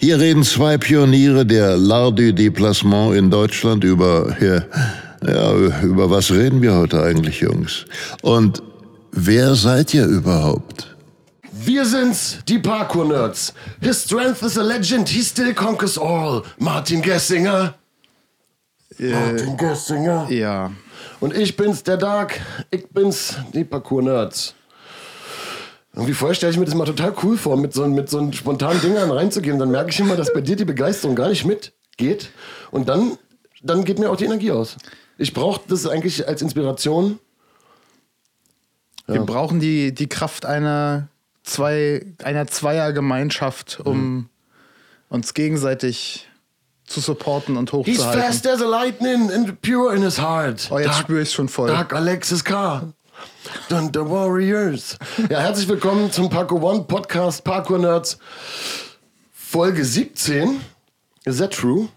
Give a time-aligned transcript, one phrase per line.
[0.00, 4.62] Hier reden zwei Pioniere der L'Art du Déplacement in Deutschland über, ja,
[5.26, 7.84] ja, über was reden wir heute eigentlich, Jungs?
[8.22, 8.62] Und
[9.12, 10.96] wer seid ihr überhaupt?
[11.52, 13.52] Wir sind's, die Parkour-Nerds.
[13.80, 16.42] His strength is a legend, he still conquers all.
[16.58, 17.74] Martin Gessinger.
[18.98, 20.30] Äh, Martin Gessinger.
[20.30, 20.70] ja.
[21.20, 22.40] Und ich bin's, der Dark.
[22.70, 24.54] Ich bin's, die Parkour-Nerds.
[25.98, 28.80] Irgendwie vorher stelle ich mir das mal total cool vor, mit so, mit so spontanen
[28.80, 29.58] Dingern reinzugehen.
[29.58, 32.30] Dann merke ich immer, dass bei dir die Begeisterung gar nicht mitgeht.
[32.70, 33.18] Und dann,
[33.64, 34.76] dann geht mir auch die Energie aus.
[35.18, 37.18] Ich brauche das eigentlich als Inspiration.
[39.08, 41.08] Wir brauchen die, die Kraft einer,
[41.42, 44.28] zwei, einer Zweiergemeinschaft, um
[45.08, 46.28] uns gegenseitig
[46.84, 48.22] zu supporten und He's hochzuhalten.
[48.22, 50.68] fast as a lightning and pure in his heart.
[50.70, 51.68] Oh, jetzt Dark- spüre ich schon voll.
[51.68, 52.92] Dark Alexis K.
[53.68, 54.96] Dun, the Warriors.
[55.30, 58.18] Ja, herzlich willkommen zum Parkour One Podcast Parkour Nerds.
[59.32, 60.60] Folge 17.
[61.24, 61.88] Is that true?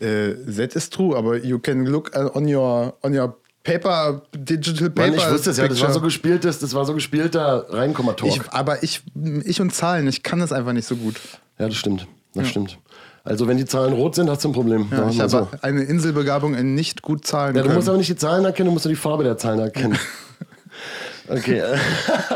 [0.00, 5.10] Äh, that is true, aber you can look on your, on your paper, digital paper.
[5.10, 8.28] Mann, ich wusste es ja, das war so gespieltes, das war so gespielter Reinkomma-Talk.
[8.28, 9.02] ich, aber ich,
[9.44, 11.16] ich und Zahlen, ich kann das einfach nicht so gut.
[11.58, 12.06] Ja, das stimmt.
[12.34, 12.78] Das stimmt.
[13.26, 14.86] Also, wenn die Zahlen rot sind, hast du ein Problem.
[14.92, 15.48] Ja, ich wir habe so.
[15.60, 17.76] eine Inselbegabung in nicht gut Zahlen Ja, du können.
[17.78, 19.98] musst aber nicht die Zahlen erkennen, du musst nur die Farbe der Zahlen erkennen.
[21.28, 21.60] Okay.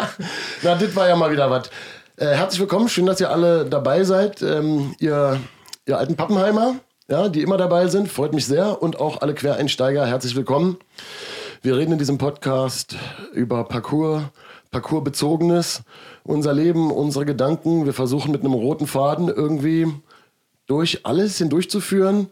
[0.64, 1.70] Na, das war ja mal wieder was.
[2.16, 4.42] Äh, herzlich willkommen, schön, dass ihr alle dabei seid.
[4.42, 5.38] Ähm, ihr,
[5.86, 6.74] ihr alten Pappenheimer,
[7.08, 8.82] ja, die immer dabei sind, freut mich sehr.
[8.82, 10.76] Und auch alle Quereinsteiger, herzlich willkommen.
[11.62, 12.96] Wir reden in diesem Podcast
[13.32, 14.24] über Parcours,
[14.72, 15.82] Parcoursbezogenes,
[16.24, 17.84] unser Leben, unsere Gedanken.
[17.84, 19.86] Wir versuchen mit einem roten Faden irgendwie
[20.70, 22.28] durch alles hindurchzuführen,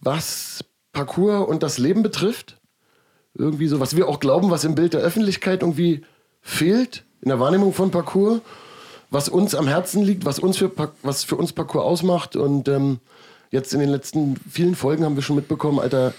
[0.00, 2.60] was Parcours und das Leben betrifft
[3.34, 6.02] irgendwie so, was wir auch glauben, was im Bild der Öffentlichkeit irgendwie
[6.42, 8.40] fehlt, in der Wahrnehmung von Parcours,
[9.10, 10.70] was uns am Herzen liegt, was, uns für,
[11.02, 12.36] was für uns Parcours ausmacht.
[12.36, 12.98] Und ähm,
[13.50, 16.14] jetzt in den letzten vielen Folgen haben wir schon mitbekommen, Alter,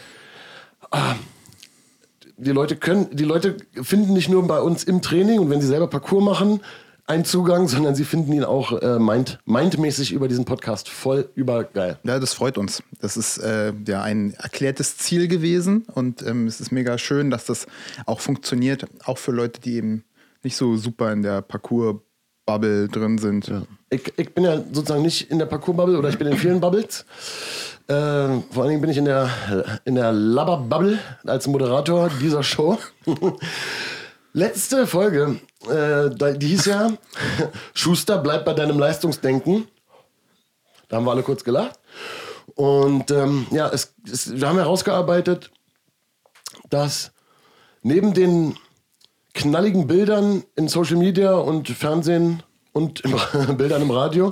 [0.92, 1.16] ah,
[2.38, 5.68] die Leute können, die Leute finden nicht nur bei uns im Training und wenn sie
[5.68, 6.62] selber Parcours machen,
[7.12, 12.00] einen Zugang, sondern sie finden ihn auch äh, mind, mindmäßig über diesen Podcast voll übergeil.
[12.04, 12.82] Ja, das freut uns.
[13.00, 17.46] Das ist äh, ja ein erklärtes Ziel gewesen und ähm, es ist mega schön, dass
[17.46, 17.68] das
[18.06, 20.06] auch funktioniert, auch für Leute, die eben
[20.42, 23.52] nicht so super in der Parcours-Bubble drin sind.
[23.90, 27.06] Ich, ich bin ja sozusagen nicht in der Parcours-Bubble oder ich bin in vielen Bubbles.
[27.88, 27.94] Äh,
[28.52, 29.30] vor allen Dingen bin ich in der,
[29.84, 32.78] in der Labber-Bubble als Moderator dieser Show.
[34.34, 36.92] Letzte Folge, äh, die hieß ja
[37.74, 39.68] Schuster, bleib bei deinem Leistungsdenken.
[40.88, 41.80] Da haben wir alle kurz gelacht.
[42.56, 45.52] Und ähm, ja, es, es, wir haben herausgearbeitet,
[46.70, 47.12] dass
[47.82, 48.58] neben den
[49.34, 53.18] knalligen Bildern in Social Media und Fernsehen und im,
[53.58, 54.32] Bildern im Radio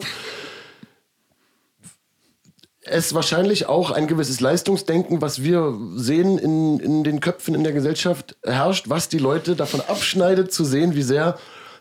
[2.89, 7.73] es wahrscheinlich auch ein gewisses Leistungsdenken, was wir sehen in, in den Köpfen in der
[7.73, 11.37] Gesellschaft herrscht, was die Leute davon abschneidet zu sehen, wie sehr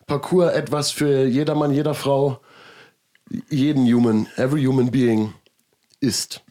[0.06, 2.41] Parcours etwas für jedermann, jeder Frau,
[3.50, 5.34] jeden Human, every human being
[6.00, 6.42] ist.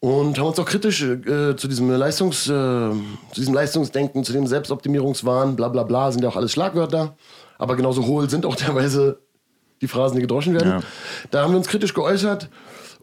[0.00, 2.96] Und haben uns auch kritisch äh, zu, diesem Leistungs, äh, zu
[3.36, 7.16] diesem Leistungsdenken, zu dem Selbstoptimierungswahn, bla bla bla, sind ja auch alles Schlagwörter.
[7.56, 9.20] Aber genauso hohl sind auch teilweise
[9.80, 10.70] die Phrasen, die gedroschen werden.
[10.70, 10.80] Ja.
[11.30, 12.48] Da haben wir uns kritisch geäußert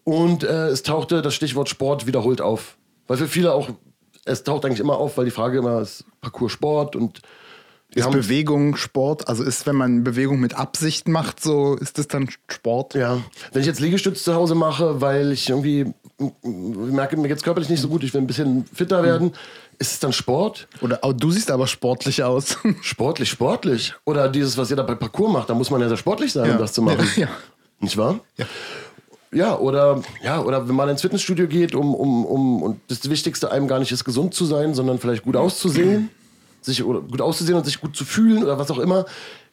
[0.04, 2.78] und äh, es tauchte das Stichwort Sport wiederholt auf.
[3.08, 3.70] Weil für viele auch,
[4.26, 7.22] es taucht eigentlich immer auf, weil die Frage immer ist Parcours Sport und
[7.94, 9.28] wir Ist Bewegung Sport?
[9.28, 12.94] Also ist, wenn man Bewegung mit Absicht macht, so ist das dann Sport?
[12.94, 13.20] ja,
[13.52, 16.32] wenn ich jetzt Liegestütz zu Hause mache, weil ich irgendwie m-
[16.94, 19.34] merke, mir geht's körperlich nicht so gut, ich will ein bisschen fitter werden,
[19.78, 20.70] ist es dann Sport?
[20.82, 22.58] Oder oh, du siehst aber sportlich aus.
[22.82, 23.94] Sportlich, sportlich.
[24.06, 26.54] Oder dieses, was jeder bei Parcours macht, da muss man ja sehr sportlich sein, Ja.
[26.54, 27.06] um das zu machen.
[27.18, 27.28] Ja.
[27.82, 28.20] Nicht wahr?
[28.38, 28.46] Ja.
[29.34, 33.50] Ja, oder, ja, oder wenn man ins Fitnessstudio geht, um, um, um, und das Wichtigste
[33.50, 36.10] einem gar nicht ist, gesund zu sein, sondern vielleicht gut auszusehen,
[36.62, 39.06] sich oder gut auszusehen und sich gut zu fühlen oder was auch immer,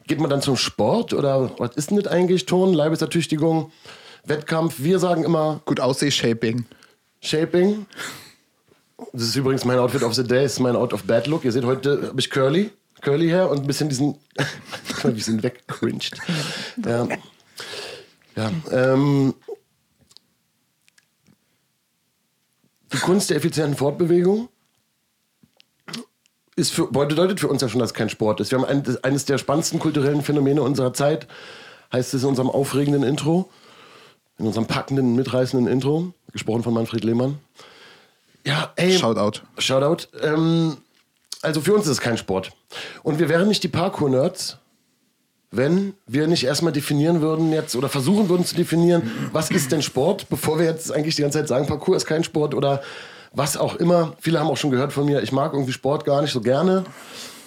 [0.09, 2.47] geht man dann zum Sport oder was ist denn das eigentlich?
[2.47, 3.71] Turnen, Leibesertüchtigung,
[4.25, 4.77] Wettkampf.
[4.79, 6.67] Wir sagen immer Gut Ausseh-Shaping.
[7.21, 7.87] Shaping.
[9.13, 11.45] Das ist übrigens mein Outfit of the Day, das ist mein Out of Bad Look.
[11.45, 12.71] Ihr seht, heute habe ich Curly,
[13.01, 14.17] Curly her und ein bisschen diesen,
[15.05, 16.19] wie sind weggecringed.
[16.85, 17.07] Ja.
[18.37, 19.35] Ja, ähm,
[22.93, 24.49] die Kunst der effizienten Fortbewegung
[26.57, 28.51] ist für, bedeutet für uns ja schon, dass es kein Sport ist.
[28.51, 31.29] Wir haben ein, eines der spannendsten kulturellen Phänomene unserer Zeit,
[31.93, 33.49] heißt es in unserem aufregenden Intro,
[34.39, 37.39] in unserem packenden, mitreißenden Intro, gesprochen von Manfred Lehmann.
[38.45, 38.99] Ja, ey.
[38.99, 39.43] Shoutout.
[39.59, 40.09] Shoutout.
[40.21, 40.79] Ähm,
[41.43, 42.51] also für uns ist es kein Sport.
[43.03, 44.59] Und wir wären nicht die Parkour-Nerds,
[45.51, 49.83] wenn wir nicht erstmal definieren würden jetzt oder versuchen würden zu definieren, was ist denn
[49.83, 52.83] Sport, bevor wir jetzt eigentlich die ganze Zeit sagen, Parkour ist kein Sport oder
[53.33, 54.15] was auch immer.
[54.21, 56.85] Viele haben auch schon gehört von mir, ich mag irgendwie Sport gar nicht so gerne.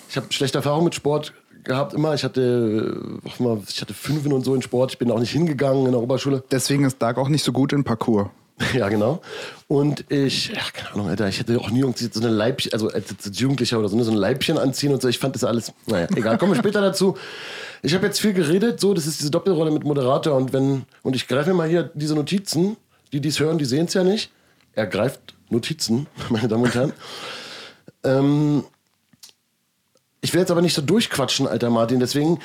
[0.09, 1.33] Ich habe schlechte Erfahrungen mit Sport
[1.63, 2.13] gehabt immer.
[2.13, 3.19] Ich hatte,
[3.67, 4.91] ich hatte Fünfen und so in Sport.
[4.91, 6.43] Ich bin auch nicht hingegangen in der Oberschule.
[6.51, 8.31] Deswegen ist Dark auch nicht so gut in Parkour.
[8.73, 9.21] Ja, genau.
[9.67, 12.89] Und ich, ja, keine Ahnung, Alter, ich hätte auch nie irgendwie so eine Leibchen, also
[12.89, 15.07] als Jugendlicher oder so, ne, so ein Leibchen anziehen und so.
[15.07, 17.17] Ich fand das alles, naja, egal, kommen wir später dazu.
[17.81, 21.15] Ich habe jetzt viel geredet, so, das ist diese Doppelrolle mit Moderator und wenn, und
[21.15, 22.77] ich greife mir mal hier diese Notizen,
[23.11, 24.31] die dies hören, die sehen es ja nicht.
[24.73, 26.93] Er greift Notizen, meine Damen und Herren.
[28.03, 28.63] ähm,
[30.23, 31.99] ich will jetzt aber nicht so durchquatschen, alter Martin.
[31.99, 32.39] Deswegen,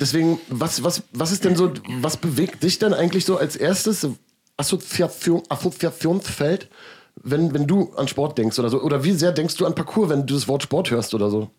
[0.00, 1.70] deswegen, was, was, was ist denn so,
[2.00, 4.08] was bewegt dich denn eigentlich so als erstes
[4.56, 6.68] Assoziation, Assoziationsfeld,
[7.22, 8.80] wenn, wenn du an Sport denkst oder so?
[8.82, 11.50] Oder wie sehr denkst du an Parcours, wenn du das Wort Sport hörst oder so?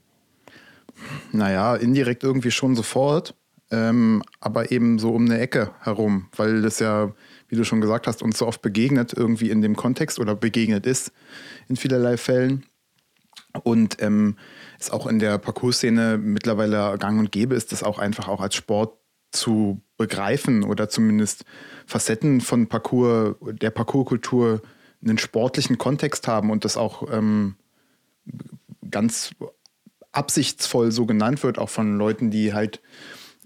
[1.31, 3.35] Naja, indirekt irgendwie schon sofort,
[3.71, 7.11] ähm, aber eben so um eine Ecke herum, weil das ja,
[7.47, 10.85] wie du schon gesagt hast, uns so oft begegnet, irgendwie in dem Kontext oder begegnet
[10.85, 11.11] ist
[11.67, 12.65] in vielerlei Fällen.
[13.63, 14.37] Und ähm,
[14.79, 18.55] es auch in der Parcours-Szene mittlerweile gang und gäbe ist, das auch einfach auch als
[18.55, 18.97] Sport
[19.31, 21.45] zu begreifen oder zumindest
[21.85, 24.61] Facetten von Parcours, der Parcourskultur
[25.01, 27.55] einen sportlichen Kontext haben und das auch ähm,
[28.91, 29.31] ganz
[30.11, 32.81] absichtsvoll so genannt wird, auch von Leuten, die halt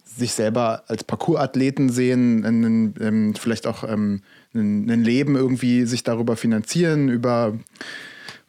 [0.04, 4.24] sich selber als Parcoursathleten sehen, einen, ähm, vielleicht auch ähm,
[4.56, 7.54] ein, ein Leben irgendwie sich darüber finanzieren, über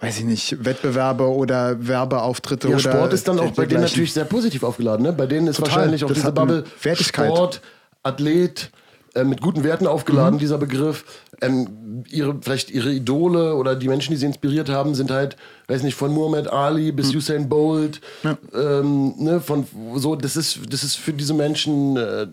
[0.00, 2.92] weiß ich nicht, Wettbewerbe oder Werbeauftritte ja, oder.
[2.92, 5.04] Sport ist dann auch bei denen natürlich sehr positiv aufgeladen.
[5.04, 5.12] Ne?
[5.12, 5.74] Bei denen ist Total.
[5.74, 7.26] wahrscheinlich auch diese Bubble Wertigkeit.
[7.26, 7.60] Sport,
[8.08, 8.70] Athlet,
[9.14, 10.38] äh, mit guten Werten aufgeladen, mhm.
[10.38, 11.04] dieser Begriff.
[11.40, 15.36] Ähm, ihre, vielleicht ihre Idole oder die Menschen, die sie inspiriert haben, sind halt,
[15.68, 17.18] weiß nicht, von Muhammad Ali bis mhm.
[17.18, 18.00] Usain Bolt.
[18.22, 18.36] Ja.
[18.54, 19.66] Ähm, ne, von
[19.96, 22.26] so, das ist, das ist für diese Menschen äh,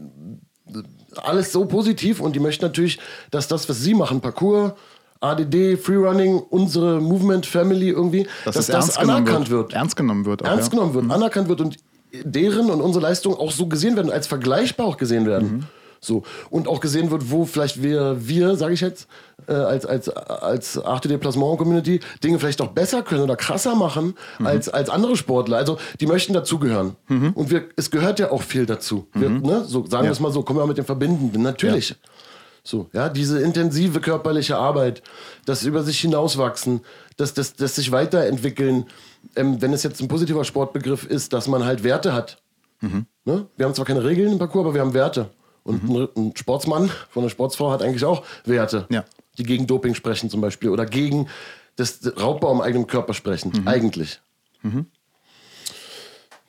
[1.18, 3.00] alles so positiv und die möchten natürlich,
[3.32, 4.74] dass das, was sie machen, Parcours,
[5.22, 9.70] ADD, Freerunning, unsere Movement Family irgendwie, dass, dass das anerkannt wird.
[9.70, 9.74] wird.
[9.74, 10.44] Ernst genommen wird.
[10.44, 11.12] Auch, ernst genommen wird, mhm.
[11.12, 11.78] anerkannt wird und
[12.24, 15.52] deren und unsere Leistungen auch so gesehen werden, als vergleichbar auch gesehen werden.
[15.52, 15.64] Mhm.
[16.06, 16.24] So.
[16.50, 19.08] Und auch gesehen wird, wo vielleicht wir, wir sage ich jetzt,
[19.48, 24.14] äh, als, als, als Arte Déplacement Community Dinge vielleicht auch besser können oder krasser machen
[24.40, 24.46] mhm.
[24.46, 25.58] als, als andere Sportler.
[25.58, 26.96] Also die möchten dazugehören.
[27.08, 27.32] Mhm.
[27.34, 29.08] Und wir, es gehört ja auch viel dazu.
[29.14, 29.42] Wir, mhm.
[29.42, 29.64] ne?
[29.66, 31.42] so, sagen wir es mal so, kommen wir mit dem Verbindenden.
[31.42, 31.90] Natürlich.
[31.90, 31.96] Ja.
[32.68, 35.04] So, ja, diese intensive körperliche Arbeit,
[35.46, 36.82] das über sich hinauswachsen,
[37.16, 38.86] das, das, das sich weiterentwickeln,
[39.36, 42.38] ähm, wenn es jetzt ein positiver Sportbegriff ist, dass man halt Werte hat.
[42.82, 43.06] Mhm.
[43.26, 43.48] Ne?
[43.58, 45.30] Wir haben zwar keine Regeln im Parcours, aber wir haben Werte.
[45.64, 45.96] Und mhm.
[45.96, 49.04] ein, ein, Sportsmann von einer Sportsfrau hat eigentlich auch Werte, ja.
[49.38, 51.28] die gegen Doping sprechen zum Beispiel oder gegen
[51.76, 53.68] das Raubbau im eigenen Körper sprechen, mhm.
[53.68, 54.22] eigentlich.
[54.62, 54.86] Mhm.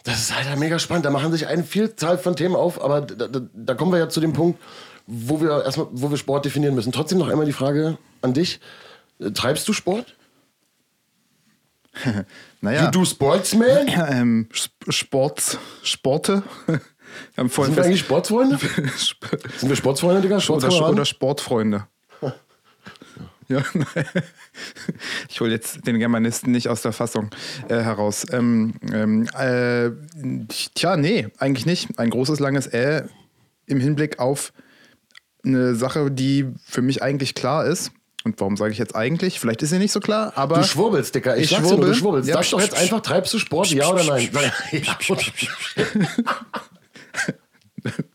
[0.05, 1.05] Das ist halt mega spannend.
[1.05, 4.09] Da machen sich eine Vielzahl von Themen auf, aber da, da, da kommen wir ja
[4.09, 4.61] zu dem Punkt,
[5.07, 6.93] wo wir erstmal, wo wir Sport definieren müssen.
[6.93, 8.61] Trotzdem noch einmal die Frage an dich:
[9.19, 10.15] äh, Treibst du Sport?
[12.61, 12.85] naja.
[12.85, 13.89] You do Sportsman?
[14.09, 16.43] Ähm, Sport, Sporte.
[17.37, 18.59] Sind wir eigentlich Sportsfreunde?
[19.59, 20.39] Sind wir Sportsfreunde, Digga?
[20.49, 21.87] Oder, oder Sportfreunde.
[23.49, 23.63] Ja,
[25.29, 27.31] ich hole jetzt den Germanisten nicht aus der Fassung
[27.69, 28.27] äh, heraus.
[28.33, 29.91] Ähm, ähm, äh,
[30.75, 31.97] tja, nee, eigentlich nicht.
[31.99, 33.05] Ein großes, langes Ä
[33.67, 34.53] im Hinblick auf
[35.45, 37.93] eine Sache, die für mich eigentlich klar ist.
[38.27, 39.39] Und warum sage ich jetzt eigentlich?
[39.39, 40.57] Vielleicht ist sie nicht so klar, aber.
[40.57, 41.37] Du schwurbelst, Dicker.
[41.37, 41.79] Ich, ich schwurbel.
[41.79, 42.29] Nur, du schwurbelst.
[42.29, 44.29] Ja, Sag doch jetzt einfach, treibst du Sport, ja oder nein?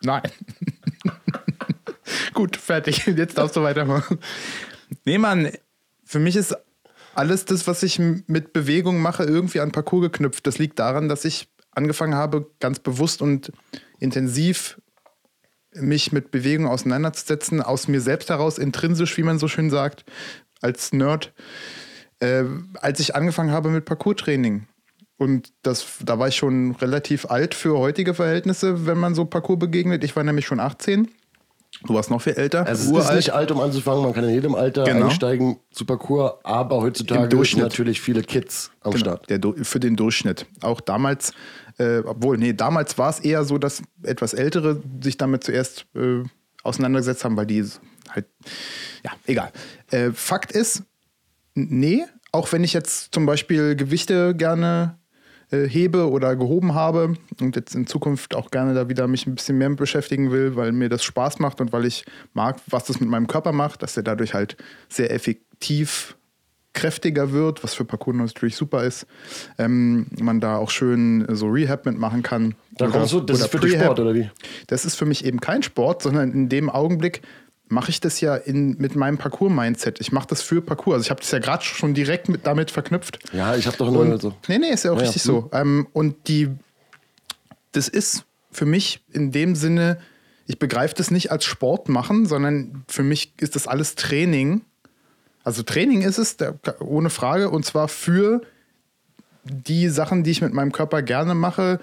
[0.02, 0.22] nein.
[2.34, 3.06] Gut, fertig.
[3.06, 4.20] Jetzt darfst du weitermachen.
[5.06, 5.50] Nee, Mann,
[6.04, 6.58] für mich ist
[7.16, 10.46] alles das, was ich mit Bewegung mache, irgendwie an Parcours geknüpft.
[10.46, 13.54] Das liegt daran, dass ich angefangen habe, ganz bewusst und
[14.00, 14.78] intensiv
[15.74, 20.04] mich mit Bewegung auseinanderzusetzen, aus mir selbst heraus, intrinsisch, wie man so schön sagt,
[20.62, 21.34] als Nerd,
[22.20, 22.44] äh,
[22.76, 24.68] als ich angefangen habe mit Parcours-Training.
[25.18, 29.60] Und das, da war ich schon relativ alt für heutige Verhältnisse, wenn man so Parcours
[29.60, 30.04] begegnet.
[30.04, 31.08] Ich war nämlich schon 18.
[31.88, 32.66] Du warst noch viel älter.
[32.68, 34.04] Also es ist nicht alt, um anzufangen.
[34.04, 35.08] Man kann in jedem Alter genau.
[35.08, 39.02] einsteigen zu Parcours, aber heutzutage sind natürlich viele Kids am genau.
[39.02, 39.30] Start.
[39.30, 40.46] Der, für den Durchschnitt.
[40.62, 41.34] Auch damals
[41.82, 46.24] äh, obwohl, nee, damals war es eher so, dass etwas Ältere sich damit zuerst äh,
[46.64, 47.66] auseinandergesetzt haben, weil die
[48.10, 48.28] halt,
[49.04, 49.52] ja, egal.
[49.90, 50.84] Äh, Fakt ist,
[51.56, 55.00] nee, auch wenn ich jetzt zum Beispiel Gewichte gerne
[55.52, 59.36] äh, hebe oder gehoben habe und jetzt in Zukunft auch gerne da wieder mich ein
[59.36, 62.86] bisschen mehr mit beschäftigen will, weil mir das Spaß macht und weil ich mag, was
[62.86, 64.58] das mit meinem Körper macht, dass der dadurch halt
[64.90, 66.16] sehr effektiv
[66.74, 69.06] kräftiger wird, was für Parkour natürlich super ist.
[69.58, 72.56] Ähm, man da auch schön so Rehab mitmachen kann.
[72.78, 73.74] Da kommst du, das ist für dich.
[73.74, 74.30] Sport, oder wie?
[74.68, 77.22] Das ist für mich eben kein Sport, sondern in dem Augenblick
[77.72, 80.00] mache ich das ja in, mit meinem Parcours-Mindset.
[80.02, 80.96] Ich mache das für Parcours.
[80.96, 83.20] Also ich habe das ja gerade schon direkt mit, damit verknüpft.
[83.34, 84.34] Ja, ich habe doch nur so.
[84.48, 85.32] Nee, nee, ist ja auch Ja, richtig ja.
[85.32, 85.50] so.
[85.54, 86.50] Ähm, und die,
[87.72, 89.98] das ist für mich in dem Sinne,
[90.48, 94.62] ich begreife das nicht als Sport machen, sondern für mich ist das alles Training.
[95.44, 98.42] Also Training ist es, der, ohne Frage, und zwar für
[99.44, 101.80] die Sachen, die ich mit meinem Körper gerne mache,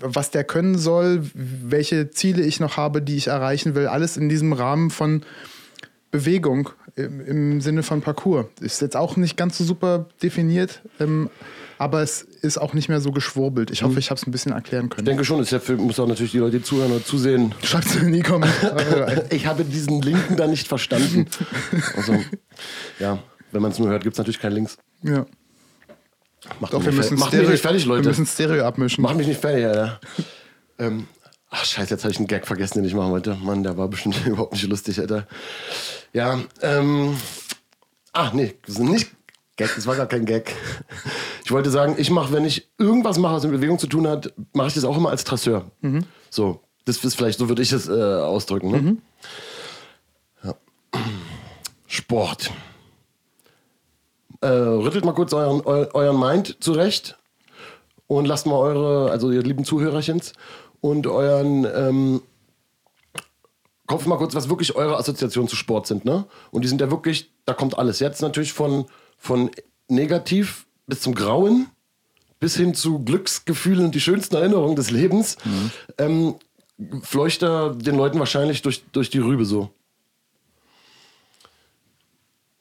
[0.00, 4.28] was der können soll, welche Ziele ich noch habe, die ich erreichen will, alles in
[4.28, 5.22] diesem Rahmen von
[6.10, 8.46] Bewegung im, im Sinne von Parcours.
[8.60, 11.30] Ist jetzt auch nicht ganz so super definiert, ähm,
[11.78, 13.70] aber es ist auch nicht mehr so geschwurbelt.
[13.70, 15.06] Ich hoffe, ich habe es ein bisschen erklären können.
[15.06, 17.54] Ich denke schon, für, muss auch natürlich die Leute, die zuhören oder zusehen.
[17.62, 19.26] Schreibt es in die Kommentare.
[19.30, 21.26] Ich habe diesen Linken da nicht verstanden.
[21.96, 22.18] Also,
[22.98, 23.18] ja,
[23.52, 24.76] wenn man es nur hört, gibt es natürlich keinen Links.
[25.02, 25.26] Ja.
[26.60, 28.08] Macht Doch, mich wir nicht müssen, Macht Stereo, mich nicht fertig, wir Leute.
[28.08, 29.02] müssen Stereo abmischen.
[29.02, 30.00] Mach mich nicht fertig, Alter.
[30.78, 31.08] ähm,
[31.50, 33.34] ach, scheiße, jetzt habe ich einen Gag vergessen, den ich machen wollte.
[33.36, 35.26] Mann, der war bestimmt überhaupt nicht lustig, Alter.
[36.12, 37.16] Ja, ähm.
[38.12, 39.10] Ach, nee, nicht
[39.56, 40.54] Gag, das war gar kein Gag.
[41.44, 44.34] Ich wollte sagen, ich mache, wenn ich irgendwas mache, was mit Bewegung zu tun hat,
[44.52, 45.70] mache ich das auch immer als Trasseur.
[46.28, 48.70] So, das ist vielleicht, so würde ich es äh, ausdrücken.
[48.70, 48.96] Ne?
[50.44, 50.54] Ja.
[51.86, 52.50] Sport.
[54.40, 57.18] Äh, rüttelt mal kurz euren, eu, euren Mind zurecht
[58.06, 60.32] und lasst mal eure, also ihr lieben Zuhörerchens
[60.80, 62.22] und euren ähm,
[63.86, 66.26] Kopf mal kurz, was wirklich eure Assoziationen zu Sport sind, ne?
[66.50, 68.00] Und die sind ja wirklich, da kommt alles.
[68.00, 68.84] Jetzt natürlich von,
[69.16, 69.50] von
[69.88, 71.68] negativ bis zum Grauen,
[72.38, 75.38] bis hin zu Glücksgefühlen und die schönsten Erinnerungen des Lebens,
[75.96, 76.34] ähm,
[77.02, 79.70] fleucht da den Leuten wahrscheinlich durch, durch die Rübe so.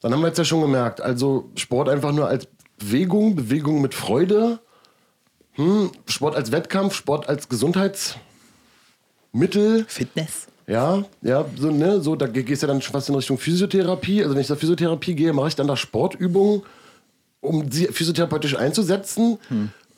[0.02, 3.96] Dann haben wir jetzt ja schon gemerkt, also Sport einfach nur als Bewegung, Bewegung mit
[3.96, 4.60] Freude,
[5.54, 9.86] hm, Sport als Wettkampf, Sport als Gesundheitsmittel.
[9.88, 10.48] Fitness.
[10.68, 14.22] Ja, ja, so, ne, so, da gehst du ja dann schon fast in Richtung Physiotherapie.
[14.22, 16.62] Also wenn ich zur Physiotherapie gehe, mache ich dann da Sportübungen,
[17.40, 19.40] um sie physiotherapeutisch einzusetzen.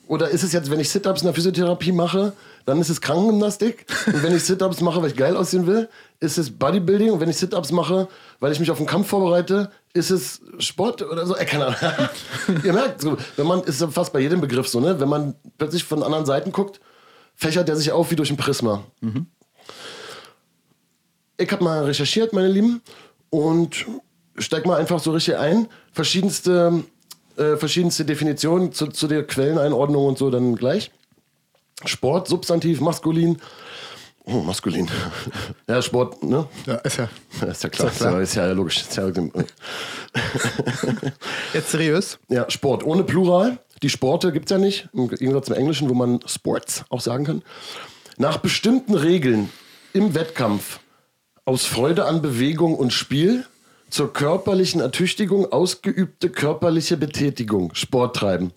[0.06, 2.32] Oder ist es jetzt, wenn ich Sit-Ups in der Physiotherapie mache,
[2.66, 3.86] dann ist es Krankengymnastik.
[4.06, 5.88] Und wenn ich Sit-Ups mache, weil ich geil aussehen will,
[6.20, 7.10] ist es Bodybuilding.
[7.10, 11.02] Und wenn ich Sit-Ups mache, weil ich mich auf einen Kampf vorbereite, ist es Sport
[11.02, 11.36] oder so.
[11.36, 12.08] Äh, keine Ahnung.
[12.64, 15.00] Ihr merkt, so, wenn man, ist fast bei jedem Begriff so, ne?
[15.00, 16.80] Wenn man plötzlich von anderen Seiten guckt,
[17.34, 18.84] fächert der sich auf wie durch ein Prisma.
[21.38, 22.82] Ich habe mal recherchiert, meine Lieben,
[23.30, 23.86] und
[24.36, 25.68] steig mal einfach so richtig ein.
[25.92, 26.84] Verschiedenste,
[27.36, 30.90] äh, verschiedenste Definitionen zu, zu der Quelleneinordnung und so dann gleich.
[31.84, 33.40] Sport, Substantiv, maskulin.
[34.24, 34.88] Oh, maskulin.
[35.68, 36.46] ja, Sport, ne?
[36.66, 37.08] Ja, ist ja.
[37.46, 38.20] Ist ja klar, Ist ja klar.
[38.20, 38.82] Ist, ja, logisch.
[38.82, 39.08] Ist ja,
[41.54, 42.18] Jetzt seriös.
[42.28, 43.58] ja, Sport ohne Plural.
[43.82, 47.24] Die Sporte gibt es ja nicht, im Gegensatz zum Englischen, wo man Sports auch sagen
[47.24, 47.42] kann.
[48.18, 49.50] Nach bestimmten Regeln
[49.94, 50.80] im Wettkampf
[51.46, 53.46] aus Freude an Bewegung und Spiel
[53.88, 58.52] zur körperlichen Ertüchtigung ausgeübte körperliche Betätigung, Sport treiben.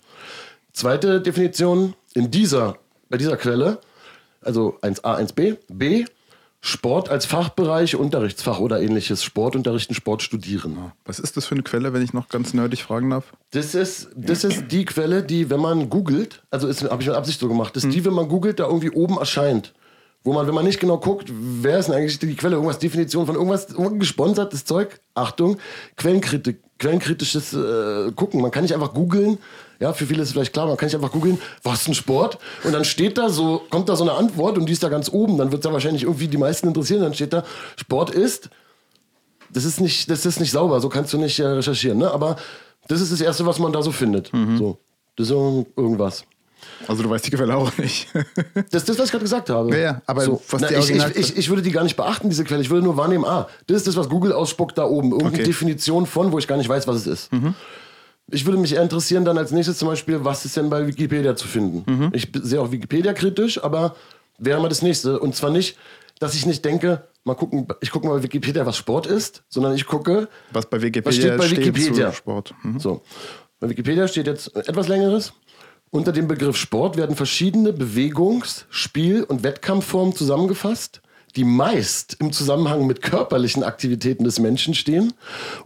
[0.72, 2.76] Zweite Definition in dieser,
[3.08, 3.78] bei dieser Quelle,
[4.44, 6.04] also 1a, 1b, b,
[6.66, 10.92] Sport als Fachbereich, Unterrichtsfach oder ähnliches, Sport unterrichten, Sport studieren.
[11.04, 13.34] Was ist das für eine Quelle, wenn ich noch ganz nerdig fragen darf?
[13.50, 17.38] Das ist, das ist die Quelle, die, wenn man googelt, also habe ich mit Absicht
[17.38, 19.74] so gemacht, das ist die, wenn man googelt, da irgendwie oben erscheint.
[20.22, 23.26] Wo man, wenn man nicht genau guckt, wer ist denn eigentlich die Quelle, irgendwas Definition
[23.26, 25.58] von irgendwas, irgendein gesponsertes Zeug, Achtung,
[25.96, 28.40] Quellenkritik, quellenkritisches äh, Gucken.
[28.40, 29.36] Man kann nicht einfach googeln,
[29.84, 31.94] ja, für viele ist es vielleicht klar, man kann nicht einfach googeln, was ist ein
[31.94, 32.38] Sport?
[32.64, 35.10] Und dann steht da so, kommt da so eine Antwort und die ist da ganz
[35.12, 37.44] oben, dann wird es da wahrscheinlich irgendwie die meisten interessieren, dann steht da,
[37.76, 38.50] Sport ist
[39.54, 42.10] das ist nicht, das ist nicht sauber, so kannst du nicht äh, recherchieren, ne?
[42.10, 42.36] Aber
[42.88, 44.30] das ist das Erste, was man da so findet.
[44.58, 44.78] So.
[45.16, 46.24] Das ist irgendwas.
[46.88, 48.08] Also du weißt die Quelle auch nicht.
[48.70, 49.70] Das ist das, was ich gerade gesagt habe.
[49.70, 50.42] Ja, ja, aber so.
[50.50, 52.62] was Na, die ich, ich, ich, ich würde die gar nicht beachten, diese Quelle.
[52.62, 55.10] Ich würde nur wahrnehmen, ah, das ist das, was Google ausspuckt da oben.
[55.10, 55.44] Irgendeine Okay.
[55.44, 57.32] Definition von, wo ich gar nicht weiß, was es ist.
[57.32, 57.54] Mhm.
[58.30, 61.36] Ich würde mich eher interessieren dann als nächstes zum Beispiel, was ist denn bei Wikipedia
[61.36, 61.84] zu finden?
[61.90, 62.10] Mhm.
[62.14, 63.96] Ich sehe auch Wikipedia kritisch, aber
[64.38, 65.18] wäre mal das nächste.
[65.20, 65.76] Und zwar nicht,
[66.20, 69.74] dass ich nicht denke, mal gucken, ich gucke mal bei Wikipedia, was Sport ist, sondern
[69.74, 72.10] ich gucke, Was bei Wikipedia was steht bei Wikipedia?
[72.10, 72.54] zu Sport.
[72.62, 72.80] Mhm.
[72.80, 73.02] So.
[73.60, 75.32] Bei Wikipedia steht jetzt etwas längeres.
[75.90, 81.02] Unter dem Begriff Sport werden verschiedene Bewegungs-, Spiel- und Wettkampfformen zusammengefasst,
[81.36, 85.12] die meist im Zusammenhang mit körperlichen Aktivitäten des Menschen stehen,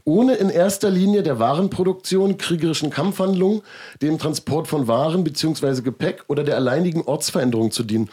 [0.04, 3.62] ohne in erster Linie der Warenproduktion, kriegerischen Kampfhandlungen,
[4.00, 5.82] dem Transport von Waren bzw.
[5.82, 8.08] Gepäck oder der alleinigen Ortsveränderung zu dienen.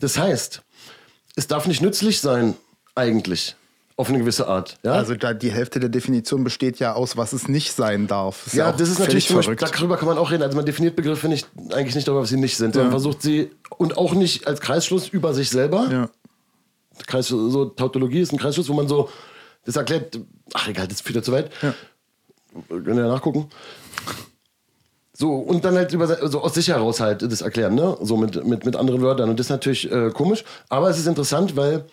[0.00, 0.62] Das heißt,
[1.36, 2.54] es darf nicht nützlich sein,
[2.94, 3.54] eigentlich.
[3.96, 4.76] Auf eine gewisse Art.
[4.84, 4.92] Ja?
[4.92, 8.46] Also da die Hälfte der Definition besteht ja aus, was es nicht sein darf.
[8.46, 10.44] Ist ja, auch das ist natürlich zum Beispiel, darüber kann man auch reden.
[10.44, 12.76] Also man definiert Begriffe nicht, eigentlich nicht darüber, was sie nicht sind.
[12.76, 16.10] Man versucht sie und auch nicht als Kreisschluss über sich selber.
[17.06, 19.08] Kreis, so Tautologie ist ein Kreisschluss, wo man so
[19.64, 20.18] das erklärt.
[20.54, 21.50] Ach egal, das führt ja zu weit.
[21.62, 21.74] Ja.
[22.68, 23.48] Können ja nachgucken.
[25.12, 27.96] So, und dann halt über, so aus sich heraus halt das erklären, ne?
[28.00, 29.28] So mit, mit, mit anderen Wörtern.
[29.28, 31.84] Und das ist natürlich äh, komisch, aber es ist interessant, weil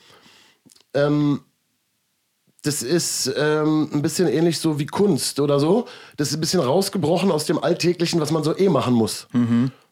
[0.94, 1.42] ähm,
[2.62, 5.88] das ist ähm, ein bisschen ähnlich so wie Kunst oder so.
[6.18, 9.28] Das ist ein bisschen rausgebrochen aus dem Alltäglichen, was man so eh machen muss.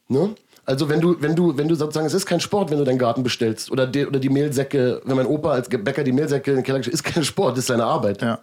[0.08, 0.34] Ne?
[0.66, 2.98] Also wenn du, wenn du, wenn du sozusagen, es ist kein Sport, wenn du deinen
[2.98, 6.58] Garten bestellst oder die, oder die Mehlsäcke, wenn mein Opa als Bäcker die Mehlsäcke in
[6.58, 8.22] den Keller ist kein Sport, das ist seine Arbeit.
[8.22, 8.40] Ja.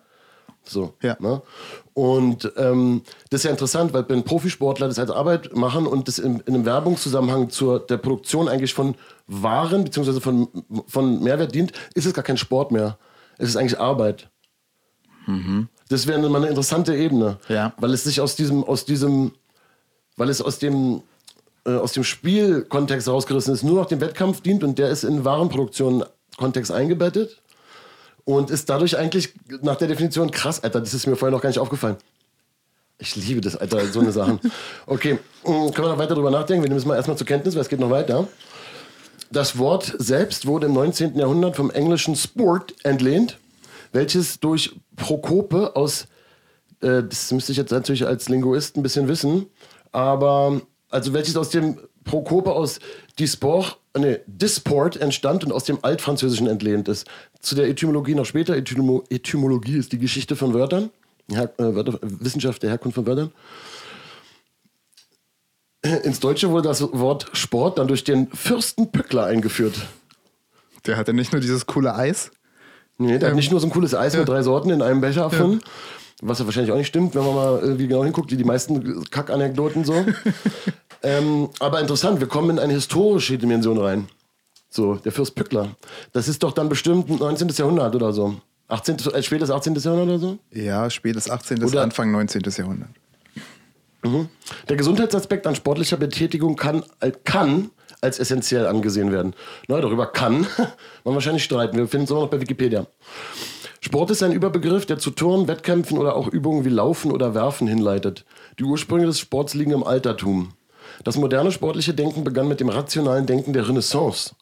[0.63, 0.94] So.
[1.01, 1.18] Ja.
[1.20, 1.42] Ne?
[1.94, 6.20] Und ähm, das ist ja interessant, weil wenn Profisportler das als Arbeit machen und das
[6.20, 8.96] in, in einem Werbungszusammenhang zur der Produktion eigentlich von
[9.28, 10.20] Waren bzw.
[10.20, 10.48] Von,
[10.88, 12.98] von Mehrwert dient, ist es gar kein Sport mehr.
[13.38, 14.30] Es ist eigentlich Arbeit.
[15.90, 17.38] Das wäre mal eine interessante Ebene.
[17.50, 17.74] Ja.
[17.78, 19.32] Weil es sich aus diesem, aus diesem,
[20.16, 21.01] weil es aus dem,
[21.65, 25.24] äh, aus dem Spielkontext rausgerissen ist, nur noch dem Wettkampf dient und der ist in
[25.25, 27.41] Warenproduktion-Kontext eingebettet
[28.25, 31.50] und ist dadurch eigentlich nach der Definition krass, Alter, das ist mir vorher noch gar
[31.50, 31.98] nicht aufgefallen.
[32.98, 34.39] Ich liebe das, Alter, so eine Sachen.
[34.86, 36.63] Okay, mh, können wir noch weiter drüber nachdenken?
[36.63, 38.27] Wir nehmen es mal erstmal zur Kenntnis, weil es geht noch weiter.
[39.32, 41.15] Das Wort selbst wurde im 19.
[41.15, 43.38] Jahrhundert vom englischen Sport entlehnt,
[43.91, 46.08] welches durch Prokope aus,
[46.82, 49.48] äh, das müsste ich jetzt natürlich als Linguist ein bisschen wissen,
[49.91, 52.79] aber also welches aus dem Prokope aus
[53.19, 57.08] Disport, nee, Disport entstand und aus dem Altfranzösischen entlehnt ist.
[57.39, 58.56] Zu der Etymologie noch später.
[58.56, 60.89] Etymo Etymologie ist die Geschichte von Wörtern,
[61.30, 63.32] Her äh, Wörter, Wissenschaft der Herkunft von Wörtern.
[65.84, 69.88] Ins Deutsche wurde das Wort Sport dann durch den Fürsten Pückler eingeführt.
[70.86, 72.32] Der hatte nicht nur dieses coole Eis.
[72.97, 75.23] Nee, der hat nicht nur so ein cooles Eis mit drei Sorten in einem Becher
[75.23, 75.62] erfunden.
[76.21, 79.03] Was ja wahrscheinlich auch nicht stimmt, wenn man mal irgendwie genau hinguckt, wie die meisten
[79.10, 80.05] Kack-Anekdoten so.
[81.03, 84.07] ähm, aber interessant, wir kommen in eine historische Dimension rein.
[84.69, 85.75] So, der Fürst Pückler.
[86.13, 87.49] Das ist doch dann bestimmt 19.
[87.49, 88.36] Jahrhundert oder so.
[88.67, 89.75] 18., äh, spätes 18.
[89.75, 90.38] Jahrhundert oder so?
[90.51, 91.63] Ja, spätes 18.
[91.63, 92.43] Oder- Anfang 19.
[92.55, 92.89] Jahrhundert.
[94.67, 97.69] Der Gesundheitsaspekt an sportlicher Betätigung kann, äh, kann
[98.01, 99.36] als essentiell angesehen werden.
[99.67, 100.47] Na, darüber kann
[101.03, 101.77] man wahrscheinlich streiten.
[101.77, 102.88] Wir finden es immer noch bei Wikipedia.
[103.84, 107.67] Sport ist ein Überbegriff, der zu Turnen, Wettkämpfen oder auch Übungen wie Laufen oder Werfen
[107.67, 108.26] hinleitet.
[108.60, 110.54] Die Ursprünge des Sports liegen im Altertum.
[111.04, 114.36] Das moderne sportliche Denken begann mit dem rationalen Denken der Renaissance.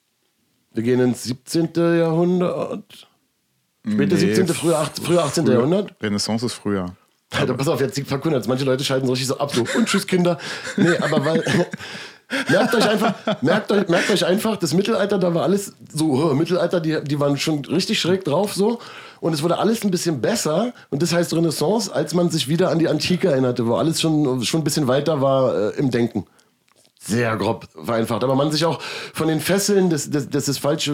[0.73, 1.69] Wir gehen ins 17.
[1.75, 3.08] Jahrhundert.
[3.88, 5.45] Späte Nee, 17., frühe, 8, frühe 18.
[5.45, 5.54] früher.
[5.56, 5.95] Jahrhundert.
[6.02, 6.95] Renaissance ist früher.
[7.32, 8.45] Alter, pass auf, jetzt die verkündet.
[8.47, 10.38] Manche Leute schalten so richtig so ab, so, und tschüss, Kinder.
[10.75, 11.43] Nee, aber weil.
[12.49, 16.33] merkt euch einfach, merkt euch, merkt euch einfach, das Mittelalter, da war alles so, oh,
[16.33, 18.79] Mittelalter, die, die waren schon richtig schräg drauf, so.
[19.19, 20.73] Und es wurde alles ein bisschen besser.
[20.89, 24.43] Und das heißt Renaissance, als man sich wieder an die Antike erinnerte, wo alles schon,
[24.43, 26.25] schon ein bisschen weiter war äh, im Denken.
[27.01, 28.23] Sehr grob vereinfacht.
[28.23, 28.81] Aber man sich auch
[29.13, 30.91] von den Fesseln des, des, des, des falsch,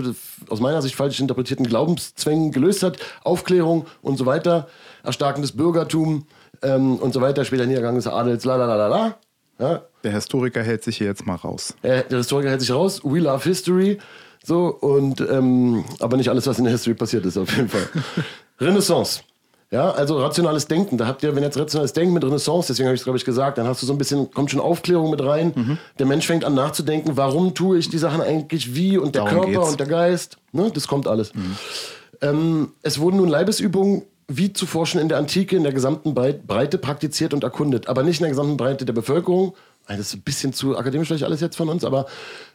[0.50, 2.98] aus meiner Sicht falsch interpretierten Glaubenszwängen gelöst hat.
[3.24, 4.68] Aufklärung und so weiter.
[5.04, 6.26] Erstarkendes Bürgertum
[6.62, 7.44] ähm, und so weiter.
[7.44, 9.16] Später Niedergang des Adels, la la la la la.
[9.60, 11.74] Ja, Der Historiker hält sich hier jetzt mal raus.
[11.82, 13.02] äh, der Historiker hält sich raus.
[13.04, 13.98] We love history.
[14.44, 17.88] So, und, ähm, aber nicht alles, was in der History passiert ist, auf jeden Fall.
[18.60, 19.22] Renaissance.
[19.72, 20.98] Ja, also rationales Denken.
[20.98, 23.26] Da habt ihr, wenn jetzt rationales Denken mit Renaissance, deswegen habe ich es, glaube ich,
[23.26, 25.52] gesagt, dann hast du so ein bisschen, kommt schon Aufklärung mit rein.
[25.56, 25.78] Mhm.
[25.98, 29.38] Der Mensch fängt an nachzudenken, warum tue ich die Sachen eigentlich wie und der Darum
[29.40, 29.66] Körper geht's.
[29.66, 29.72] Mhm.
[29.72, 30.38] und der Geist.
[30.52, 31.32] Ne, das kommt alles.
[32.22, 36.48] Ähm, es wurden nun Leibesübungen wie zuvor schon in der Antike in der gesamten Breit-
[36.48, 39.54] Breite praktiziert und erkundet, aber nicht in der gesamten Breite der Bevölkerung.
[39.88, 42.08] Das ist ein bisschen zu akademisch vielleicht alles jetzt von uns, aber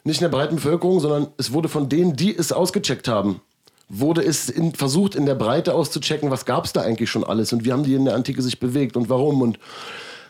[0.03, 3.39] nicht in der breiten Bevölkerung, sondern es wurde von denen, die es ausgecheckt haben,
[3.87, 7.53] wurde es in, versucht, in der Breite auszuchecken, was gab es da eigentlich schon alles
[7.53, 9.41] und wie haben die in der Antike sich bewegt und warum.
[9.41, 9.59] Und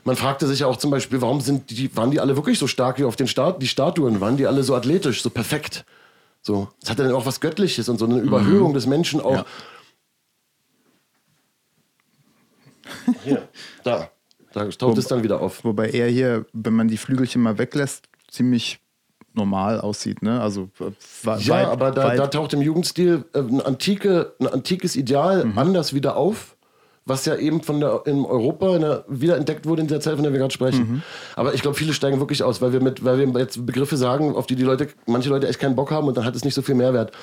[0.04, 2.68] man fragte sich ja auch zum Beispiel, warum sind die, waren die alle wirklich so
[2.68, 4.22] stark wie auf den Stat die Statuen?
[4.22, 5.86] Waren die alle so athletisch, so perfekt?
[6.44, 9.38] So, es hatte dann auch was Göttliches und so eine Überhöhung des Menschen auch.
[9.38, 9.46] Ja.
[13.24, 13.48] Hier,
[13.84, 14.10] da.
[14.54, 15.64] Da taucht es dann wieder auf.
[15.64, 18.80] Wobei er hier, wenn man die Flügelchen mal weglässt, ziemlich
[19.34, 20.22] normal aussieht.
[20.22, 20.42] Ne?
[20.42, 20.92] Also äh,
[21.24, 24.98] wa- Ja, weit- aber da, weit- da taucht im Jugendstil äh, ein, antike, ein antikes
[24.98, 25.58] Ideal Mhm.
[25.58, 26.58] anders wieder auf,
[27.06, 30.24] was ja eben von der, in Europa in der, wiederentdeckt wurde in der Zeit, von
[30.24, 30.96] der wir gerade sprechen.
[30.96, 31.02] Mhm.
[31.38, 34.36] Aber ich glaube, viele steigen wirklich aus, weil wir, mit, weil wir jetzt Begriffe sagen,
[34.36, 36.56] auf die die Leute, manche Leute echt keinen Bock haben und dann hat es nicht
[36.56, 37.14] so viel Mehrwert.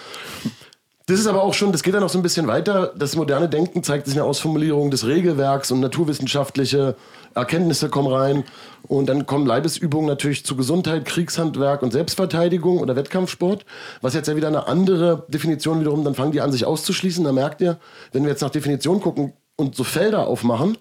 [1.08, 2.92] Das ist aber auch schon, das geht dann noch so ein bisschen weiter.
[2.94, 6.96] Das moderne Denken zeigt sich in der Ausformulierung des Regelwerks und naturwissenschaftliche
[7.34, 8.44] Erkenntnisse kommen rein.
[8.88, 13.64] Und dann kommen Leibesübungen natürlich zu Gesundheit, Kriegshandwerk und Selbstverteidigung oder Wettkampfsport.
[14.02, 17.24] Was jetzt ja wieder eine andere Definition wiederum, dann fangen die an, sich auszuschließen.
[17.24, 17.78] Da merkt ihr,
[18.12, 20.76] wenn wir jetzt nach Definition gucken und so Felder aufmachen,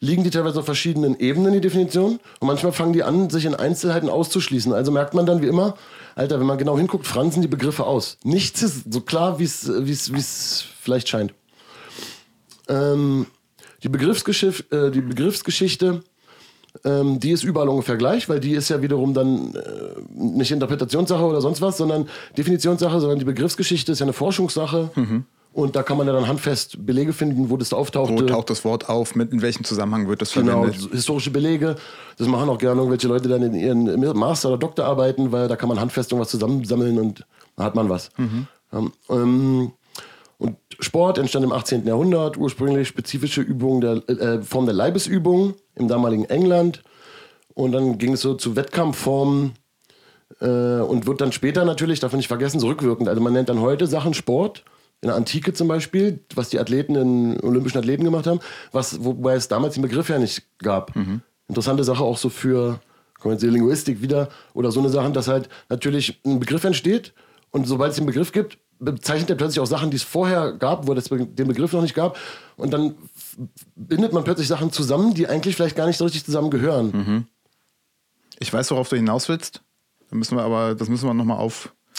[0.00, 2.20] liegen die teilweise auf verschiedenen Ebenen, die Definition.
[2.40, 4.72] Und manchmal fangen die an, sich in Einzelheiten auszuschließen.
[4.72, 5.74] Also merkt man dann wie immer,
[6.14, 8.18] Alter, wenn man genau hinguckt, fransen die Begriffe aus.
[8.22, 11.34] Nichts ist so klar, wie es vielleicht scheint.
[12.68, 13.26] Ähm,
[13.82, 16.02] die, äh, die Begriffsgeschichte,
[16.84, 19.60] ähm, die ist überall ungefähr gleich, weil die ist ja wiederum dann äh,
[20.14, 24.90] nicht Interpretationssache oder sonst was, sondern Definitionssache, sondern die Begriffsgeschichte ist ja eine Forschungssache.
[24.94, 25.24] Mhm.
[25.52, 28.12] Und da kann man ja dann handfest Belege finden, wo das auftaucht.
[28.12, 29.14] Wo taucht das Wort auf?
[29.16, 30.90] Mit in welchem Zusammenhang wird das Genau, verwendet?
[30.92, 31.76] historische Belege.
[32.16, 35.68] Das machen auch gerne irgendwelche Leute dann in ihren Master- oder Doktorarbeiten, weil da kann
[35.68, 38.10] man handfest irgendwas zusammensammeln und dann hat man was.
[38.72, 39.72] Ja, ähm,
[40.36, 41.84] und Sport entstand im 18.
[41.86, 46.84] Jahrhundert, ursprünglich spezifische Übungen der äh, Form der Leibesübung im damaligen England.
[47.54, 49.54] Und dann ging es so zu Wettkampfformen
[50.40, 53.08] äh, und wird dann später natürlich, darf man nicht vergessen, so rückwirkend.
[53.08, 54.62] Also man nennt dann heute Sachen Sport,
[55.00, 58.40] in der Antike zum Beispiel, was die Athleten in olympischen Athleten gemacht haben,
[58.72, 60.94] was, wobei es damals den Begriff ja nicht gab.
[61.46, 62.80] Interessante Sache auch so für
[63.18, 67.14] kommen jetzt die Linguistik wieder oder so eine Sache, dass halt natürlich ein Begriff entsteht
[67.50, 70.86] und sobald es den Begriff gibt, bezeichnet er plötzlich auch Sachen, die es vorher gab,
[70.86, 72.16] wo es den Begriff noch nicht gab
[72.56, 72.94] und dann
[73.74, 77.26] bindet man plötzlich Sachen zusammen, die eigentlich vielleicht gar nicht so richtig zusammen gehören.
[78.38, 79.62] Ich weiß, worauf du hinaus willst.
[80.10, 81.38] Da müssen wir aber, das müssen wir nochmal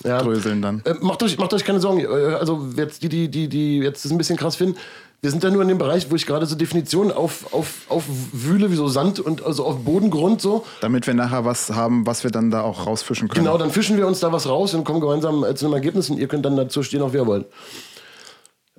[0.04, 0.82] aufdröseln dann.
[0.86, 2.00] Äh, macht, euch, macht euch keine Sorgen.
[2.02, 4.78] Äh, Also jetzt die, die, die, die jetzt das ein bisschen krass finden.
[5.22, 8.72] Wir sind ja nur in dem Bereich, wo ich gerade so Definitionen auf, auf, aufwühle,
[8.72, 10.66] wie so Sand und also auf Bodengrund so.
[10.80, 13.44] Damit wir nachher was haben, was wir dann da auch rausfischen können.
[13.44, 16.10] Genau, dann fischen wir uns da was raus und kommen gemeinsam äh, zu einem Ergebnis
[16.10, 17.48] und ihr könnt dann dazu stehen, auch wie ihr wollt.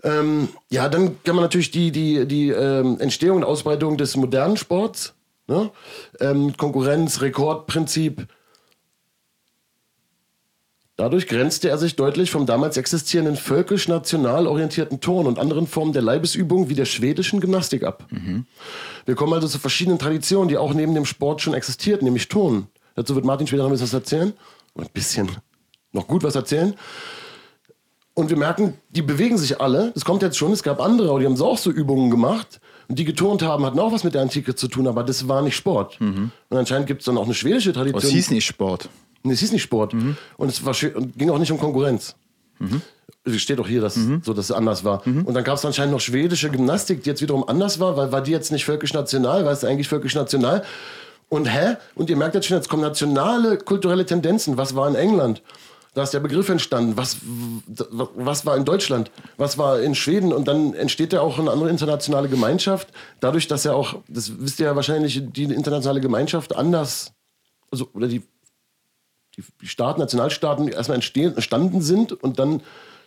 [0.02, 4.56] Ähm, ja, dann kann man natürlich die, die, die ähm, Entstehung und Ausbreitung des modernen
[4.56, 5.12] Sports,
[5.46, 5.70] ne?
[6.20, 8.26] ähm, Konkurrenz, Rekordprinzip.
[11.00, 16.02] Dadurch grenzte er sich deutlich vom damals existierenden völkisch-national orientierten Turn und anderen Formen der
[16.02, 18.06] Leibesübung wie der schwedischen Gymnastik ab.
[19.06, 22.66] Wir kommen also zu verschiedenen Traditionen, die auch neben dem Sport schon existierten, nämlich Turnen.
[22.96, 24.34] Dazu wird Martin später noch ein bisschen was erzählen.
[24.74, 25.30] Und ein bisschen
[25.92, 26.74] noch gut was erzählen.
[28.12, 29.92] Und wir merken, die bewegen sich alle.
[29.94, 30.52] Das kommt jetzt schon.
[30.52, 32.60] Es gab andere, aber die haben so auch so Übungen gemacht.
[32.88, 35.40] Und die geturnt haben, hatten auch was mit der Antike zu tun, aber das war
[35.40, 35.98] nicht Sport.
[36.50, 38.02] Und anscheinend gibt es dann auch eine schwedische Tradition.
[38.04, 38.90] es hieß nicht Sport.
[39.22, 39.94] Nee, es hieß nicht Sport.
[40.36, 42.14] Und es war ging auch nicht um Konkurrenz.
[43.24, 45.06] Es steht auch hier, dass, so, dass es anders war.
[45.06, 48.22] Und dann gab es anscheinend noch schwedische Gymnastik, die jetzt wiederum anders war, weil war
[48.22, 50.64] die jetzt nicht völkisch-national, war es eigentlich völkisch-national.
[51.28, 51.76] Und hä?
[51.94, 54.56] Und ihr merkt jetzt schon, jetzt kommen nationale kulturelle Tendenzen.
[54.56, 55.42] Was war in England?
[55.94, 56.96] Da ist der Begriff entstanden.
[56.96, 57.18] Was,
[57.66, 59.10] was war in Deutschland?
[59.36, 60.32] Was war in Schweden?
[60.32, 62.88] Und dann entsteht ja auch eine andere internationale Gemeinschaft.
[63.20, 67.12] Dadurch, dass ja auch, das wisst ihr ja wahrscheinlich, die internationale Gemeinschaft anders,
[67.70, 68.22] also, oder die
[69.36, 72.62] die, Staaten, Nationalstaaten erstmal entstanden sind und dann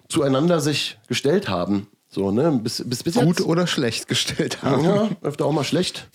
[0.08, 1.88] zueinander sich gestellt haben.
[2.10, 2.60] So, ne?
[2.62, 3.42] Bis, bis, bis Gut jetzt.
[3.42, 4.86] oder schlecht gestellt haben.
[4.86, 6.08] Ja, öfter auch mal schlecht.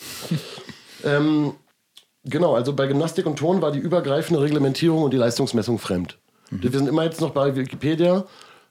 [1.05, 1.55] ähm,
[2.25, 6.18] genau, also bei Gymnastik und Ton war die übergreifende Reglementierung und die Leistungsmessung fremd.
[6.51, 8.25] Wir sind immer jetzt noch bei Wikipedia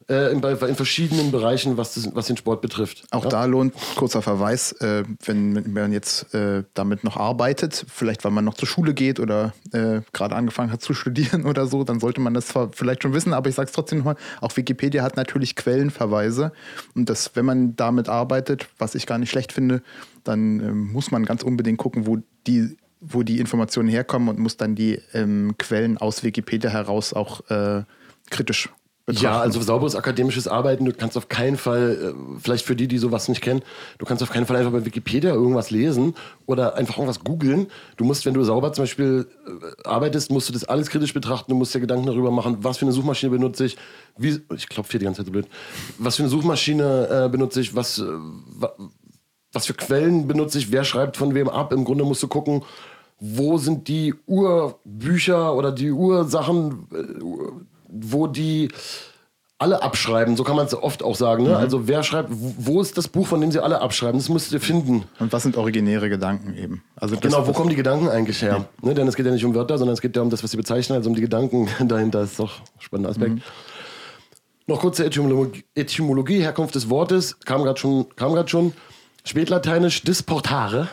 [0.09, 3.03] äh, in, in verschiedenen Bereichen, was, das, was den Sport betrifft.
[3.11, 3.29] Auch ja?
[3.29, 8.45] da lohnt kurzer Verweis, äh, wenn man jetzt äh, damit noch arbeitet, vielleicht weil man
[8.45, 12.21] noch zur Schule geht oder äh, gerade angefangen hat zu studieren oder so, dann sollte
[12.21, 15.17] man das zwar vielleicht schon wissen, aber ich sage es trotzdem nochmal, auch Wikipedia hat
[15.17, 16.51] natürlich Quellenverweise
[16.95, 19.81] und das, wenn man damit arbeitet, was ich gar nicht schlecht finde,
[20.23, 24.57] dann ähm, muss man ganz unbedingt gucken, wo die wo die Informationen herkommen und muss
[24.57, 27.83] dann die ähm, Quellen aus Wikipedia heraus auch äh,
[28.31, 28.69] kritisch
[29.07, 29.25] betrachten.
[29.25, 32.97] Ja, also sauberes akademisches Arbeiten, du kannst auf keinen Fall, äh, vielleicht für die, die
[32.97, 33.61] sowas nicht kennen,
[33.97, 36.13] du kannst auf keinen Fall einfach bei Wikipedia irgendwas lesen
[36.45, 37.67] oder einfach irgendwas googeln.
[37.95, 41.51] Du musst, wenn du sauber zum Beispiel äh, arbeitest, musst du das alles kritisch betrachten,
[41.51, 43.77] du musst dir Gedanken darüber machen, was für eine Suchmaschine benutze ich,
[44.17, 45.47] wie, ich klopfe hier die ganze Zeit so blöd,
[45.97, 48.73] was für eine Suchmaschine äh, benutze ich, was, äh, wa,
[49.53, 51.71] was für Quellen benutze ich, wer schreibt von wem ab.
[51.71, 52.63] Im Grunde musst du gucken,
[53.19, 58.69] wo sind die Urbücher oder die Ursachen, äh, wo die
[59.59, 61.45] alle abschreiben, so kann man es oft auch sagen.
[61.45, 61.57] Ne?
[61.57, 64.19] Also wer schreibt, wo ist das Buch, von dem sie alle abschreiben?
[64.19, 65.05] Das müsst ihr finden.
[65.19, 66.83] Und was sind originäre Gedanken eben?
[66.95, 68.65] Also Genau, wo kommen die Gedanken eigentlich her?
[68.83, 68.93] Ne?
[68.93, 70.57] Denn es geht ja nicht um Wörter, sondern es geht ja um das, was sie
[70.57, 72.19] bezeichnen, also um die Gedanken dahinter.
[72.19, 73.41] Das ist doch ein spannender Aspekt.
[74.67, 78.73] Noch kurze Etymologie, Etymologie, Herkunft des Wortes, kam gerade schon, kam grad schon.
[79.23, 80.87] Spätlateinisch disportare.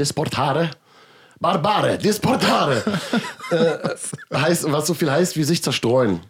[0.00, 0.70] Disportare.
[1.40, 2.82] Barbare, disportare.
[3.50, 6.20] äh, heißt, was so viel heißt wie sich zerstreuen.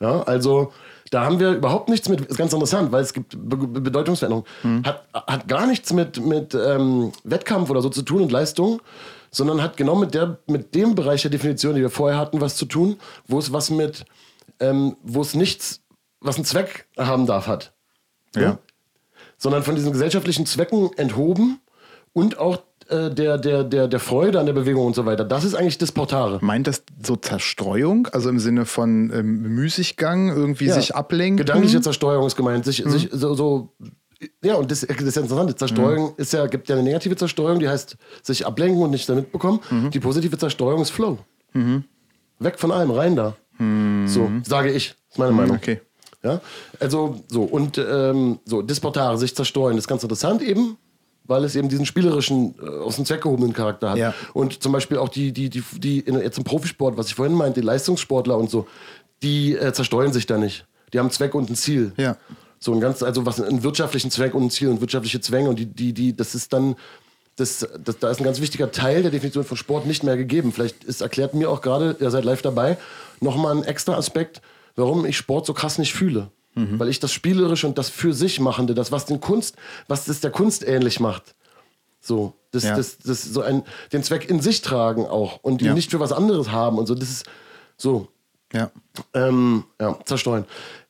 [0.00, 0.72] Ja, also
[1.12, 4.46] Da haben wir überhaupt nichts mit, ist ganz interessant, weil es gibt Be Be Bedeutungsveränderungen.
[4.82, 8.80] Hat, hat gar nichts mit, mit ähm, Wettkampf oder so zu tun und Leistung,
[9.30, 12.56] sondern hat genau mit, der, mit dem Bereich der Definition, die wir vorher hatten, was
[12.56, 14.06] zu tun, wo es was mit,
[14.58, 15.82] ähm, wo es nichts,
[16.20, 17.74] was einen Zweck haben darf, hat.
[18.34, 18.58] Ja.
[19.36, 21.60] Sondern von diesen gesellschaftlichen Zwecken enthoben
[22.14, 22.56] und auch
[22.92, 25.24] äh, der, der, der, der Freude an der Bewegung und so weiter.
[25.24, 26.38] Das ist eigentlich das Portare.
[26.42, 31.38] Meint das so Zerstreuung, also im Sinne von ähm, Müßiggang, irgendwie sich ablenken?
[31.38, 32.64] Gedankliche Zerstreuung ist gemeint.
[32.64, 33.72] Sich, sich so, so,
[34.42, 35.50] ja, und das, das ist ja interessant.
[35.50, 39.06] Die Zerstreuung ist ja, gibt ja eine negative Zerstreuung, die heißt sich ablenken und nichts
[39.06, 39.60] damit bekommen.
[39.92, 41.18] Die positive Zerstreuung ist Flow.
[42.38, 43.36] Weg von allem, rein da.
[44.06, 44.94] So, sage ich.
[45.10, 45.56] ist meine Meinung.
[45.56, 45.80] Okay.
[46.24, 46.40] Ja,
[46.78, 50.76] also so und ähm, so Disportare, sich zerstreuen, das ist ganz interessant eben,
[51.24, 53.98] weil es eben diesen spielerischen, äh, aus dem Zweck gehobenen Charakter hat.
[53.98, 54.14] Ja.
[54.32, 57.36] Und zum Beispiel auch die, die, die, die in, jetzt im Profisport, was ich vorhin
[57.36, 58.66] meinte, die Leistungssportler und so,
[59.22, 60.66] die äh, zerstreuen sich da nicht.
[60.92, 61.92] Die haben einen Zweck und ein Ziel.
[61.96, 62.16] Ja.
[62.58, 65.58] So ein ganz, also was einen wirtschaftlichen Zweck und ein Ziel und wirtschaftliche Zwänge und
[65.58, 66.76] die, die, die, das ist dann,
[67.36, 70.52] das, das, da ist ein ganz wichtiger Teil der Definition von Sport nicht mehr gegeben.
[70.52, 72.76] Vielleicht ist, erklärt mir auch gerade, ihr seid live dabei,
[73.20, 74.42] nochmal ein extra Aspekt,
[74.76, 76.30] warum ich Sport so krass nicht fühle.
[76.54, 79.56] Weil ich das Spielerische und das für sich Machende, das, was den Kunst,
[79.88, 81.34] was das der Kunst ähnlich macht.
[82.00, 82.76] So, das, Ja.
[82.76, 83.62] das, das so ein,
[83.92, 85.74] den Zweck in sich tragen auch und ihn Ja.
[85.74, 86.94] nicht für was anderes haben und so.
[86.94, 87.26] Das ist
[87.78, 88.08] so,
[88.52, 88.70] Ja.
[89.14, 90.44] ähm, ja, zerstreuen.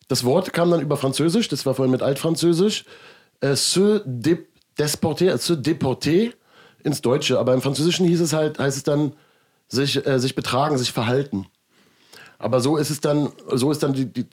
[0.08, 2.84] Das Wort kam dann über Französisch, das war vorhin mit Altfranzösisch,
[3.40, 4.44] äh, se dé-
[4.78, 6.32] desporter, se déporter
[6.82, 9.12] ins Deutsche, aber im Französischen hieß es halt, heißt es dann
[9.68, 11.46] sich, äh, sich betragen, sich verhalten.
[12.38, 14.26] Aber so ist es dann, so ist dann die, die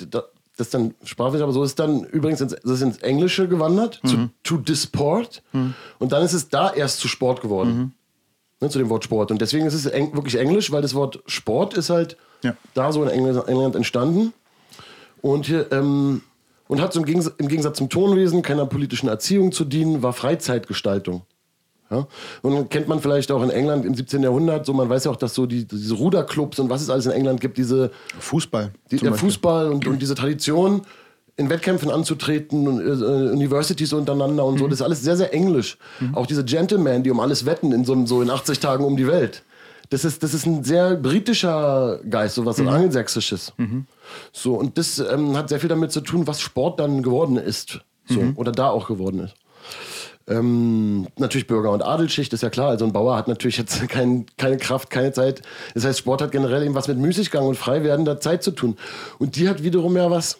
[0.60, 4.02] das ist dann sprachlich, aber so ist dann übrigens ins, das ist ins Englische gewandert,
[4.06, 5.41] zu to disport.
[5.54, 7.93] Und dann ist es da erst zu Sport geworden.
[8.62, 9.32] Ne, zu dem Wort Sport.
[9.32, 12.56] Und deswegen ist es eng, wirklich Englisch, weil das Wort Sport ist halt Ja.
[12.74, 14.34] da so in Engl- England entstanden.
[15.22, 16.24] Und, hier, ähm,
[16.67, 20.12] und hat so im Gegensatz, im Gegensatz zum Tonwesen keiner politischen Erziehung zu dienen, war
[20.12, 21.22] Freizeitgestaltung.
[21.91, 22.08] Ja?
[22.41, 24.21] Und dann kennt man vielleicht auch in England im 17.
[24.23, 27.06] Jahrhundert, so man weiß ja auch, dass so die, diese Ruderclubs und was es alles
[27.08, 28.71] in England gibt, diese Fußball.
[28.91, 29.30] die, der Beispiel.
[29.30, 30.82] Fußball und, und diese Tradition,
[31.36, 34.69] in Wettkämpfen anzutreten und äh, Universities untereinander und so, Mhm.
[34.71, 35.78] das ist alles sehr, sehr englisch.
[36.13, 39.08] Auch diese Gentlemen, die um alles wetten in so, so in 80 Tagen um die
[39.08, 39.43] Welt.
[39.89, 42.67] Das ist, das ist ein sehr britischer Geist, so was Mhm.
[42.67, 43.54] angelsächsisches.
[44.34, 47.80] So, und das ähm, hat sehr viel damit zu tun, was Sport dann geworden ist.
[48.06, 48.34] So, Mhm.
[48.36, 49.34] Oder da auch geworden ist.
[50.29, 52.69] Ähm, natürlich Bürger- und Adelsschicht, ist ja klar.
[52.69, 55.41] Also ein Bauer hat natürlich jetzt kein, keine Kraft, keine Zeit.
[55.73, 58.77] Das heißt, Sport hat generell eben was mit Müßiggang und frei werdender Zeit zu tun.
[59.17, 60.37] Und die hat wiederum ja was.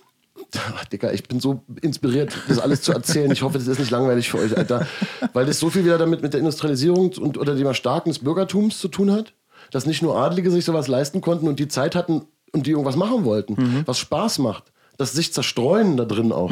[0.76, 3.32] Ach, Digga, ich bin so inspiriert, das alles zu erzählen.
[3.32, 4.88] Ich hoffe, das ist nicht langweilig für euch, Alter.
[5.34, 8.80] Weil das so viel wieder damit mit der Industrialisierung und, oder dem Erstarken des Bürgertums
[8.80, 9.34] zu tun hat,
[9.72, 12.24] dass nicht nur Adlige sich sowas leisten konnten und die Zeit hatten
[12.54, 14.72] und die irgendwas machen wollten, was Spaß macht.
[14.98, 16.52] Das sich zerstreuen da drin auch.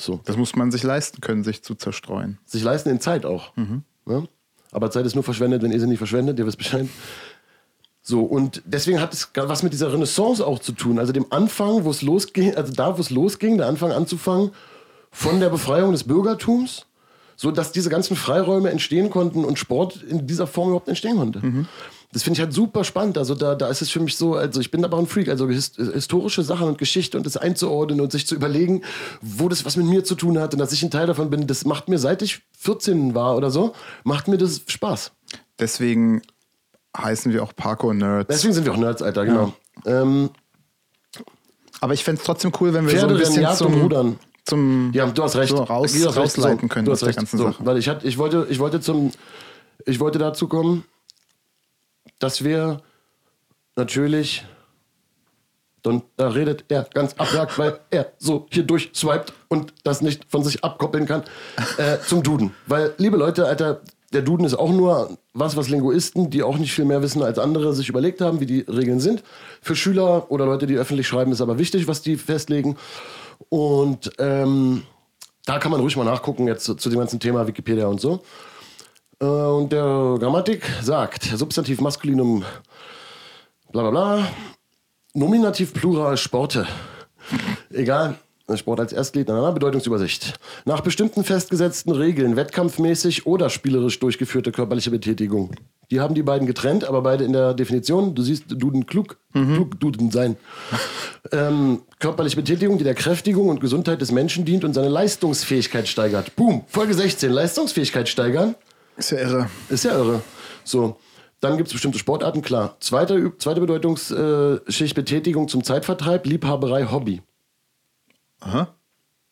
[0.00, 2.38] So Das muss man sich leisten können, sich zu zerstreuen.
[2.44, 3.52] sich leisten in Zeit auch.
[3.56, 4.28] Ne?
[4.70, 6.88] Aber Zeit ist nur verschwendet, wenn ihr sie nicht verschwendet, ihr wisst Bescheid.
[8.00, 10.98] So, und deswegen hat es was mit dieser Renaissance auch zu tun.
[10.98, 14.52] Also dem Anfang, wo es losging, also da, wo es losging, der Anfang anzufangen
[15.10, 16.86] von der Befreiung des Bürgertums,
[17.36, 21.66] so dass diese ganzen Freiräume entstehen konnten und Sport in dieser Form überhaupt entstehen konnte.
[22.12, 23.18] Das finde ich halt super spannend.
[23.18, 25.46] Also da, da ist es für mich so, also ich bin aber ein Freak, also
[25.48, 28.82] his historische Sachen und Geschichte und das einzuordnen und sich zu überlegen,
[29.20, 31.46] wo das was mit mir zu tun hat und dass ich ein Teil davon bin,
[31.46, 35.12] das macht mir, seit ich 14 war oder so, macht mir das Spaß.
[35.58, 36.22] Deswegen
[36.96, 38.28] heißen wir auch Parkour-Nerds.
[38.28, 39.52] Deswegen sind wir auch Nerds, Alter, genau.
[39.84, 40.30] Ähm,
[41.80, 44.18] Aber ich fände es trotzdem cool, wenn wir so ein bisschen zum, Rudern.
[44.46, 45.50] zum Ja, du hast recht.
[45.50, 46.16] so raus, Du hast recht.
[46.16, 47.18] rausleiten So, können du hast recht.
[47.18, 47.54] ganzen so.
[47.60, 49.12] Weil ich, hatte, ich, wollte, ich wollte zum,
[49.84, 50.84] ich wollte dazu kommen,
[52.18, 52.82] dass wir
[53.76, 54.44] natürlich,
[55.82, 60.44] dann da redet er ganz abjagt, weil er so hier durchswiped und das nicht von
[60.44, 61.22] sich abkoppeln kann,
[61.78, 62.54] äh, zum Duden.
[62.66, 63.80] Weil, liebe Leute, Alter,
[64.12, 67.38] der Duden ist auch nur was, was Linguisten, die auch nicht viel mehr wissen als
[67.38, 69.22] andere, sich überlegt haben, wie die Regeln sind.
[69.60, 72.76] Für Schüler oder Leute, die öffentlich schreiben, ist aber wichtig, was die festlegen.
[73.50, 74.82] Und ähm,
[75.44, 78.22] da kann man ruhig mal nachgucken, jetzt zu, zu dem ganzen Thema Wikipedia und so.
[79.20, 82.44] Äh, und der Grammatik sagt, Substantiv Maskulinum,
[83.72, 84.28] bla bla bla,
[85.14, 86.66] Nominativ Plural Sporte.
[87.70, 88.16] Egal.
[88.56, 90.38] Sport als Erstglied, na, Bedeutungsübersicht.
[90.64, 95.50] Nach bestimmten festgesetzten Regeln, wettkampfmäßig oder spielerisch durchgeführte körperliche Betätigung.
[95.90, 98.14] Die haben die beiden getrennt, aber beide in der Definition.
[98.14, 100.36] Du siehst Duden klug, klug Duden sein.
[101.30, 106.34] Ähm, körperliche Betätigung, die der Kräftigung und Gesundheit des Menschen dient und seine Leistungsfähigkeit steigert.
[106.36, 108.54] Boom, Folge 16, Leistungsfähigkeit steigern.
[108.98, 109.48] Ist ja irre.
[109.70, 110.22] Ist ja irre.
[110.64, 110.96] So.
[111.40, 112.76] Dann gibt es bestimmte Sportarten, klar.
[112.80, 117.22] Zweite, zweite Bedeutungsschicht, Betätigung zum Zeitvertreib, Liebhaberei, Hobby.
[118.40, 118.74] Aha.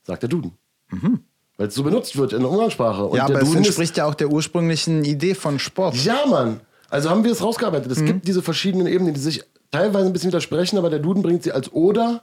[0.05, 0.53] Sagt der Duden.
[1.57, 3.03] Weil es so benutzt wird in der Umgangssprache.
[3.05, 3.17] Und Mhm.
[3.17, 5.97] ja, der aber es Duden ist- entspricht ja auch der ursprünglichen Idee von Sport.
[5.97, 6.61] Ja, Mann.
[6.89, 7.91] Also haben wir es rausgearbeitet.
[7.91, 11.43] Es gibt diese verschiedenen Ebenen, die sich teilweise ein bisschen widersprechen, aber der Duden bringt
[11.43, 12.23] sie als oder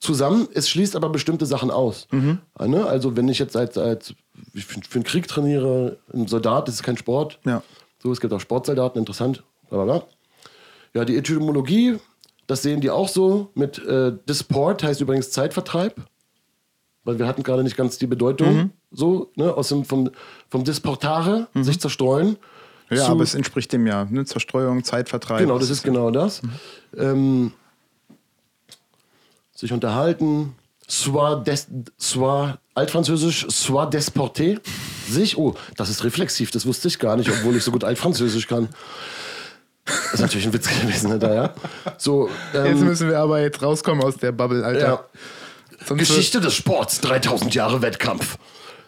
[0.00, 0.48] zusammen.
[0.54, 2.06] Es schließt aber bestimmte Sachen aus.
[2.12, 2.86] Ja, ne?
[2.86, 4.14] Also wenn ich jetzt als, als
[4.54, 7.38] ich für, einen Krieg trainiere, ein Soldat, das ist kein Sport.
[7.44, 7.62] Ja.
[8.02, 9.42] So, es gibt auch Sportsoldaten, interessant.
[9.68, 10.06] Bla, bla, bla.
[10.94, 11.96] Ja, die Etymologie,
[12.46, 13.50] das sehen die auch so.
[13.54, 16.00] Mit äh, Disport heißt übrigens Zeitvertreib.
[17.04, 20.10] Weil wir hatten gerade nicht ganz die Bedeutung so, ne, aus dem, vom,
[20.50, 22.36] vom Disportare, sich zerstreuen.
[22.90, 24.04] Ja, zu- aber es entspricht dem ja.
[24.04, 24.24] Ne?
[24.26, 25.40] Zerstreuung, Zeitvertreib.
[25.40, 26.42] Genau, das ist genau das.
[26.96, 27.52] Ähm,
[29.58, 30.54] sich unterhalten.
[30.86, 31.66] Soit, des,
[31.98, 34.60] soit altfranzösisch, soit desporté.
[35.10, 38.46] Sich, oh, das ist reflexiv, das wusste ich gar nicht, obwohl ich so gut altfranzösisch
[38.46, 38.68] kann.
[39.84, 41.54] Das ist natürlich ein Witz gewesen, ne, da, ja.
[41.98, 45.06] So, Jetzt ähm, müssen wir aber jetzt rauskommen aus der Bubble, Alter.
[45.88, 45.94] ja.
[45.96, 48.38] Geschichte des Sports, 3000 Jahre Wettkampf.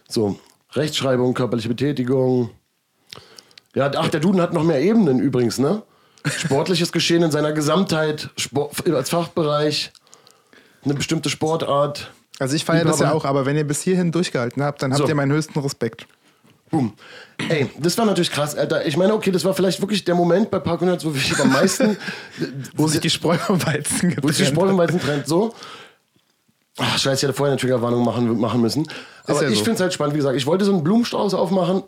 [0.08, 0.38] So,
[0.72, 2.50] Rechtschreibung, körperliche Betätigung.
[3.74, 5.82] Ja, ach, der Duden hat noch mehr Ebenen übrigens, ne?
[6.24, 9.92] Sportliches Geschehen in seiner Gesamtheit, Sport, als Fachbereich,
[10.84, 12.10] eine bestimmte Sportart.
[12.38, 15.02] Also ich feiere das ja auch, aber wenn ihr bis hierhin durchgehalten habt, dann habt
[15.02, 15.08] So.
[15.08, 16.06] ihr meinen höchsten Respekt.
[16.70, 16.94] Boom.
[17.48, 18.86] Ey, das war natürlich krass, Alter.
[18.86, 21.52] Ich meine, okay, das war vielleicht wirklich der Moment bei Park 100, wo ich am
[21.52, 21.96] meisten,
[22.76, 24.52] Wo sich die Spreu vom Weizen getrennt wo sich die hat.
[24.52, 25.52] Spreuenweizen trennt, so.
[26.78, 28.86] Ach, scheiße, ich hätte vorher eine Triggerwarnung machen, machen müssen.
[29.24, 29.64] Aber ja ich so.
[29.64, 31.82] finde es halt spannend, wie gesagt, ich wollte so einen Blumenstrauß aufmachen.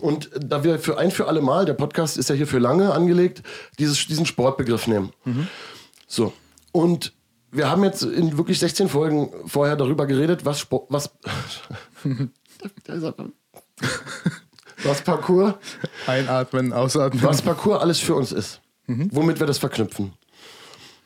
[0.00, 2.92] Und da wir für ein für alle Mal, der Podcast ist ja hier für lange
[2.92, 3.42] angelegt,
[3.78, 5.12] dieses, diesen Sportbegriff nehmen.
[6.06, 6.32] So.
[6.72, 7.12] Und
[7.52, 11.10] wir haben jetzt in wirklich 16 Folgen vorher darüber geredet, was Sport, was,
[14.84, 15.54] was Parcours
[16.06, 17.22] Einatmen, ausatmen.
[17.22, 18.60] was Parcours alles für uns ist.
[18.86, 20.14] Womit wir das verknüpfen.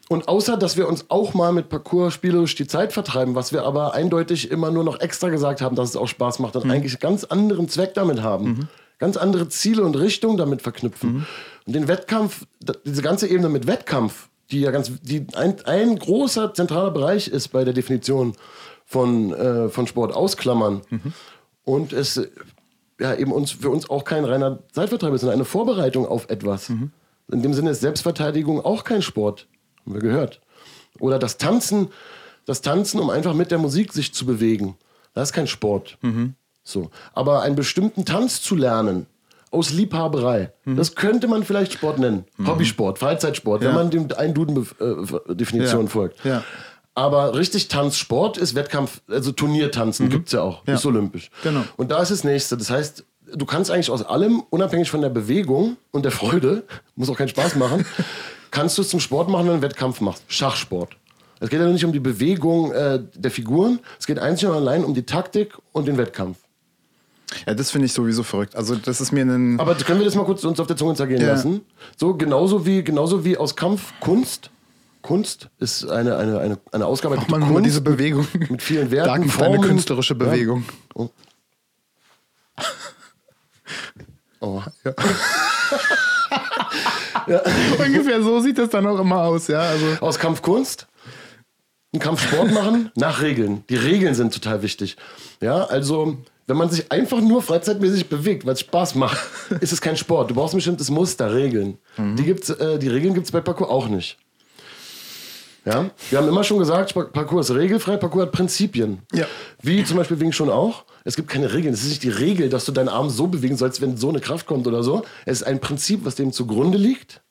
[0.09, 3.65] Und außer, dass wir uns auch mal mit Parcours spielerisch die Zeit vertreiben, was wir
[3.65, 6.99] aber eindeutig immer nur noch extra gesagt haben, dass es auch Spaß macht und eigentlich
[6.99, 8.69] ganz anderen Zweck damit haben.
[8.99, 11.27] Ganz andere Ziele und Richtungen damit verknüpfen.
[11.67, 12.47] Und den Wettkampf,
[12.85, 17.49] diese ganze Ebene mit Wettkampf, die ja ganz, die ein, ein großer zentraler Bereich ist
[17.49, 18.35] bei der Definition
[18.85, 20.83] von, äh, von Sport, ausklammern.
[21.65, 22.21] Und es
[23.01, 26.69] ja eben uns für uns auch kein reiner Zeitvertreib ist, sondern eine Vorbereitung auf etwas.
[27.33, 29.49] In dem Sinne ist Selbstverteidigung auch kein Sport,
[29.85, 30.41] haben wir gehört.
[31.01, 31.89] Oder das Tanzen,
[32.45, 34.77] das Tanzen, um einfach mit der Musik sich zu bewegen,
[35.15, 35.99] das ist kein Sport.
[36.63, 39.07] So, aber einen bestimmten Tanz zu lernen
[39.55, 43.75] aus Liebhaberei, das könnte man vielleicht Sport nennen, Hobbysport, Freizeitsport, wenn Ja.
[43.75, 46.25] man dem einen Duden äh, folgt.
[46.25, 46.43] Ja.
[46.97, 50.75] Aber richtig Tanzsport ist Wettkampf, also Turniertanzen gibt's ja auch, Ja.
[50.75, 51.31] ist olympisch.
[51.43, 51.63] Genau.
[51.77, 52.57] Und da ist das nächste.
[52.57, 56.63] Das heißt, du kannst eigentlich aus allem, unabhängig von der Bewegung und der Freude,
[56.97, 57.85] muss auch keinen Spaß machen,
[58.53, 60.23] kannst du es zum Sport machen, wenn du einen Wettkampf machst.
[60.29, 60.91] Schachsport.
[61.41, 64.85] Es geht ja nicht um die Bewegung äh, der Figuren, es geht einzig und allein
[64.85, 66.39] um die Taktik und den Wettkampf.
[67.47, 68.55] Ja, das finde ich sowieso verrückt.
[68.55, 69.59] Also das ist mir ein...
[69.59, 71.29] Aber können wir das mal kurz uns auf der Zunge zergehen Ja.
[71.29, 71.63] lassen?
[71.97, 74.51] So genauso wie, genauso wie aus Kampf Kunst.
[75.03, 78.27] Kunst ist eine, eine, eine, eine ausgearbeitete Mann, Kunst mal diese Bewegung.
[78.49, 79.61] mit vielen Werten, eine Formen.
[79.61, 80.65] künstlerische Bewegung.
[80.97, 81.09] Ja.
[84.41, 84.63] Oh.
[87.79, 89.61] Ungefähr so sieht das dann auch immer aus, ja.
[89.61, 90.87] Also Aus Kampfkunst
[91.93, 93.65] einen Kampfsport machen nach Regeln.
[93.71, 94.97] Die Regeln sind total wichtig.
[95.41, 99.19] Ja, also wenn man sich einfach nur freizeitmäßig bewegt, weil es Spaß macht,
[99.61, 100.31] ist es kein Sport.
[100.31, 101.79] Du brauchst ein bestimmtes Muster, Regeln.
[101.99, 104.19] Die, gibt's, äh, die Regeln gibt es bei Parkour auch nicht.
[105.65, 108.99] Ja, wir haben immer schon gesagt, Parkour ist regelfrei, Parkour hat Prinzipien.
[109.15, 109.27] Ja.
[109.63, 110.85] Wie zum Beispiel Wing schon auch.
[111.05, 111.73] Es gibt keine Regeln.
[111.73, 114.21] Es ist nicht die Regel, dass du deinen Arm so bewegen sollst, wenn so eine
[114.21, 115.05] Kraft kommt oder so.
[115.25, 117.23] Es ist ein Prinzip, was dem zugrunde liegt.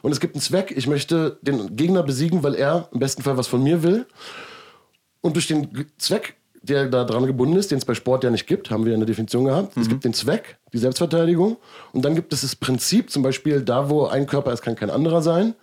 [0.00, 0.72] Und es gibt einen Zweck.
[0.74, 4.06] Ich möchte den Gegner besiegen, weil er im besten Fall was von mir will.
[5.20, 8.46] Und durch den Zweck, der da dran gebunden ist, den es bei Sport ja nicht
[8.46, 9.76] gibt, haben wir ja eine Definition gehabt.
[9.76, 11.56] Es gibt den Zweck, die Selbstverteidigung.
[11.92, 14.90] Und dann gibt es das Prinzip, zum Beispiel da, wo ein Körper ist, kann kein
[14.90, 15.54] anderer sein.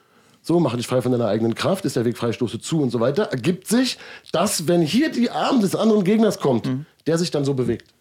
[0.41, 2.91] So, mache dich frei von deiner eigenen Kraft, ist der Weg frei, stoße zu und
[2.91, 3.23] so weiter.
[3.31, 3.97] Ergibt sich,
[4.31, 6.65] dass, wenn hier die Arm des anderen Gegners kommt,
[7.07, 7.93] der sich dann so bewegt.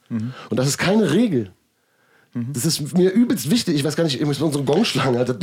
[0.50, 1.50] Und das ist keine Regel.
[2.52, 3.74] Das ist mir übelst wichtig.
[3.74, 5.34] Ich weiß gar nicht, ich muss unsere Gong schlagen, Alter.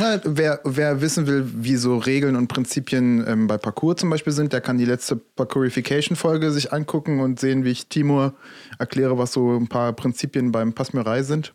[0.00, 4.32] Ja, wer, wer wissen will, wie so Regeln und Prinzipien ähm, bei Parcours zum Beispiel
[4.32, 8.34] sind, der kann die letzte Parkourification-Folge sich angucken und sehen, wie ich Timur
[8.78, 11.54] erkläre, was so ein paar Prinzipien beim Passmürei sind.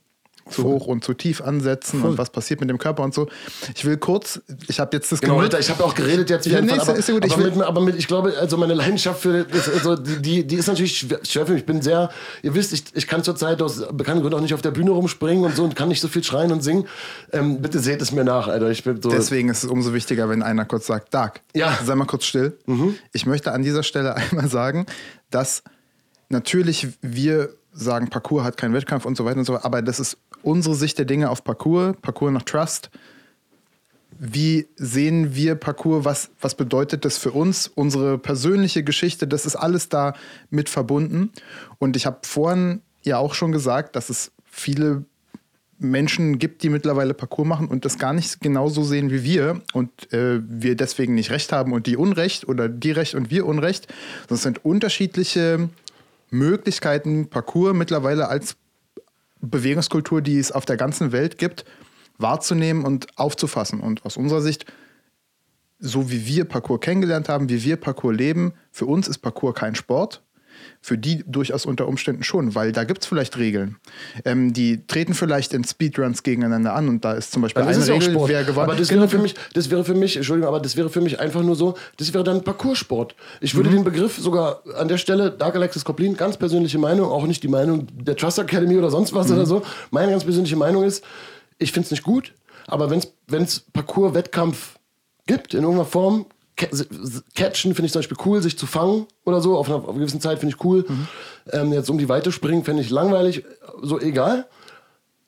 [0.50, 3.28] Zu hoch und zu tief ansetzen und was passiert mit dem Körper und so.
[3.76, 6.62] Ich will kurz, ich habe jetzt das Genau, Alter, ich habe auch geredet jetzt Ja,
[6.62, 8.58] wieder, nee, aber, ist ja gut, ich aber, will- mit, aber mit, ich glaube, also
[8.58, 11.62] meine Leidenschaft für also die, die, ist natürlich schwer, für mich.
[11.62, 12.10] Ich bin sehr,
[12.44, 15.44] ihr wisst, ich, ich kann zurzeit aus bekannten Gründen auch nicht auf der Bühne rumspringen
[15.46, 16.88] und so und kann nicht so viel schreien und singen.
[17.32, 18.70] Ähm, bitte seht es mir nach, Alter.
[18.70, 19.10] Ich bin so.
[19.10, 21.78] Deswegen ist es umso wichtiger, wenn einer kurz sagt, Dark, Ja.
[21.86, 22.58] sei mal kurz still.
[23.14, 24.86] Ich möchte an dieser Stelle einmal sagen,
[25.30, 25.64] dass
[26.30, 30.00] natürlich wir sagen, Parcours hat keinen Wettkampf und so weiter und so weiter, aber das
[30.00, 32.90] ist unsere Sicht der Dinge auf Parcours, Parcours nach Trust.
[34.18, 36.04] Wie sehen wir Parcours?
[36.04, 37.72] Was, was bedeutet das für uns?
[37.74, 40.14] Unsere persönliche Geschichte, das ist alles da
[40.50, 41.32] mit verbunden.
[41.78, 45.06] Und ich habe vorhin ja auch schon gesagt, dass es viele
[45.80, 50.12] Menschen gibt, die mittlerweile Parcours machen und das gar nicht genauso sehen wie wir und
[50.12, 53.88] äh, wir deswegen nicht recht haben und die Unrecht oder die Recht und wir Unrecht.
[54.28, 55.70] Das sind unterschiedliche
[56.30, 58.56] Möglichkeiten, Parcours mittlerweile als
[59.42, 61.66] Bewegungskultur, die es auf der ganzen Welt gibt,
[62.18, 63.80] wahrzunehmen und aufzufassen.
[63.80, 64.66] Und aus unserer Sicht,
[65.80, 69.76] so wie wir Parcours kennengelernt haben, wie wir Parcours leben, für uns ist Parcours kein
[69.76, 70.22] Sport.
[70.82, 73.76] Für die durchaus unter Umständen schon, weil da gibt es vielleicht Regeln.
[74.24, 78.00] Ähm, die treten vielleicht in Speedruns gegeneinander an und da ist zum Beispiel ist eine
[78.00, 78.30] Regel, Sport.
[78.30, 80.78] wer gewonnen Aber das Genau, wäre für mich, das wäre für mich, Entschuldigung, aber das
[80.78, 83.14] wäre für mich einfach nur so, das wäre dann Parcoursport.
[83.42, 83.58] Ich Mhm.
[83.58, 87.44] würde den Begriff sogar an der Stelle, Dark Alexis Koplin, ganz persönliche Meinung, auch nicht
[87.44, 89.34] die Meinung der Trust Academy oder sonst was Mhm.
[89.34, 89.62] oder so.
[89.92, 91.04] Meine ganz persönliche Meinung ist,
[91.58, 92.34] ich finde es nicht gut,
[92.68, 94.80] aber wenn es Parcours-Wettkampf
[95.28, 96.26] gibt, in irgendeiner Form,
[97.36, 100.00] Catchen finde ich zum Beispiel cool, sich zu fangen oder so, auf einer, auf einer
[100.00, 100.86] gewissen Zeit finde ich cool.
[100.88, 101.08] Mhm.
[101.52, 103.44] Ähm, jetzt um die Weite springen, fände ich langweilig,
[103.82, 104.48] so egal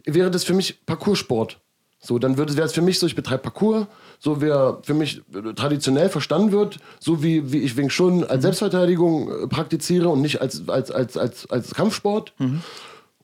[0.06, 1.60] wäre das für mich Parcoursport.
[2.04, 3.86] So, dann wäre es für mich so, ich betreibe Parcours,
[4.18, 8.18] so wie er für mich äh, traditionell verstanden wird, so wie, wie ich Wing Chun
[8.18, 8.26] Mhm.
[8.28, 12.34] als Selbstverteidigung äh, praktiziere und nicht als, als, als, als, als Kampfsport.
[12.40, 12.62] Mhm.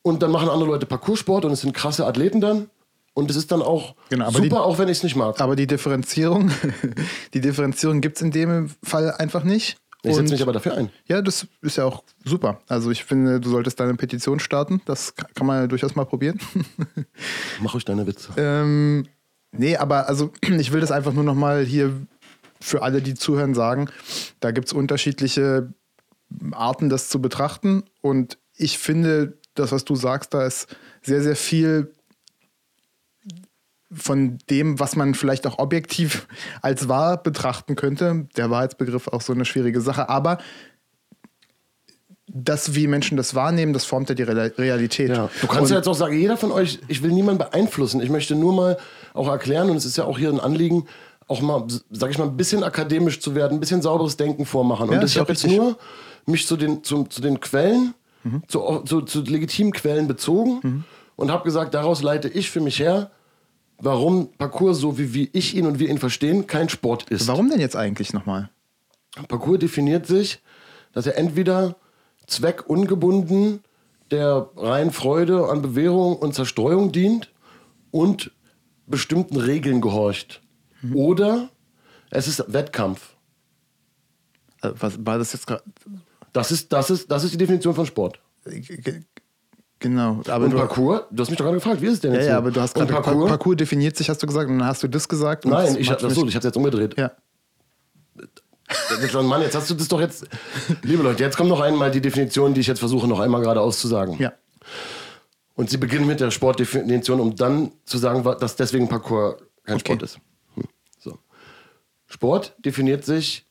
[0.04, 2.70] Und dann machen andere Leute Parcoursport und es sind krasse Athleten dann.
[3.18, 5.42] Und es ist dann auch Genau, aber super, die- auch wenn ich es nicht mag.
[5.42, 6.52] Aber die Differenzierung,
[7.34, 9.78] die Differenzierung gibt es in dem Fall einfach nicht.
[10.04, 10.90] ich setze mich aber dafür ein.
[11.08, 12.62] Ja, das ist ja auch super.
[12.68, 14.82] Also ich finde, du solltest deine Petition starten.
[14.86, 16.40] Das ka- kann man ja durchaus mal probieren.
[17.62, 18.30] Mach euch deine Witze.
[18.38, 19.08] ähm,
[19.52, 21.92] nee, aber also ich will das einfach nur noch mal hier
[22.62, 23.90] für alle, die zuhören, sagen.
[24.40, 25.74] Da gibt es unterschiedliche
[26.52, 27.84] Arten, das zu betrachten.
[28.02, 30.68] Und ich finde, das, was du sagst, da ist
[31.02, 31.94] sehr, sehr viel
[33.92, 36.28] von dem, was man vielleicht auch objektiv
[36.62, 38.28] als wahr betrachten könnte.
[38.36, 40.10] Der Wahrheitsbegriff auch so eine schwierige Sache.
[40.10, 40.40] Aber
[42.28, 45.10] das, wie Menschen das wahrnehmen, das formt ja die Real- Realität.
[45.10, 45.30] Ja.
[45.42, 48.02] Du kannst Und- ja jetzt auch sagen, jeder von euch, ich will niemanden beeinflussen.
[48.02, 48.78] Ich möchte nur mal
[49.14, 50.86] auch erklären, und es ist ja auch hier ein Anliegen,
[51.30, 54.92] auch mal, sag ich mal, ein bisschen akademisch zu werden, ein bisschen sauberes Denken vormachen.
[54.92, 55.78] Ja, und ich habe jetzt nur
[56.26, 57.94] mich zu den, zu, zu den Quellen,
[58.50, 60.84] zu, zu, zu legitimen Quellen bezogen
[61.16, 63.12] und habe gesagt, daraus leite ich für mich her,
[63.78, 67.28] warum Parcours, so wie, wie ich ihn und wir ihn verstehen, kein Sport ist.
[67.28, 68.50] Warum denn jetzt eigentlich nochmal?
[69.28, 70.40] Parcours definiert sich,
[70.94, 71.76] dass er entweder
[72.28, 73.64] zweckungebunden
[74.12, 77.32] der reinen Freude an Bewährung und Zerstreuung dient
[77.92, 78.32] und
[78.86, 80.42] bestimmten Regeln gehorcht.
[80.94, 81.50] Oder
[82.10, 83.16] es ist Wettkampf.
[84.62, 85.64] Äh, Was war das jetzt gerade?
[86.34, 88.20] Das ist, das, ist, das ist die Definition von Sport.
[89.80, 90.22] Ge- Genau.
[90.28, 92.20] Aber Und du, Parcours, du hast mich doch gerade gefragt, wie ist es denn ja,
[92.20, 92.28] jetzt?
[92.30, 93.30] ja, aber du hast gerade Parcours?
[93.30, 93.58] Parcours?
[93.58, 95.46] Definiert sich, hast du gesagt, und dann hast du das gesagt.
[95.46, 96.98] Nein, das ich, macht ach mich- so, ich habe jetzt umgedreht.
[96.98, 97.12] Ja.
[99.24, 100.26] Mann, jetzt hast du das doch jetzt.
[100.84, 103.62] Liebe Leute, jetzt kommt noch einmal die Definition, die ich jetzt versuche, noch einmal gerade
[103.62, 104.18] auszusagen.
[104.20, 104.34] Ja.
[105.56, 109.86] Und sie beginnen mit der Sportdefinition, um dann zu sagen, dass deswegen Parcours kein Okay.
[109.86, 110.20] Sport ist.
[110.56, 110.64] Hm.
[111.00, 111.18] So.
[112.08, 113.46] Sport definiert sich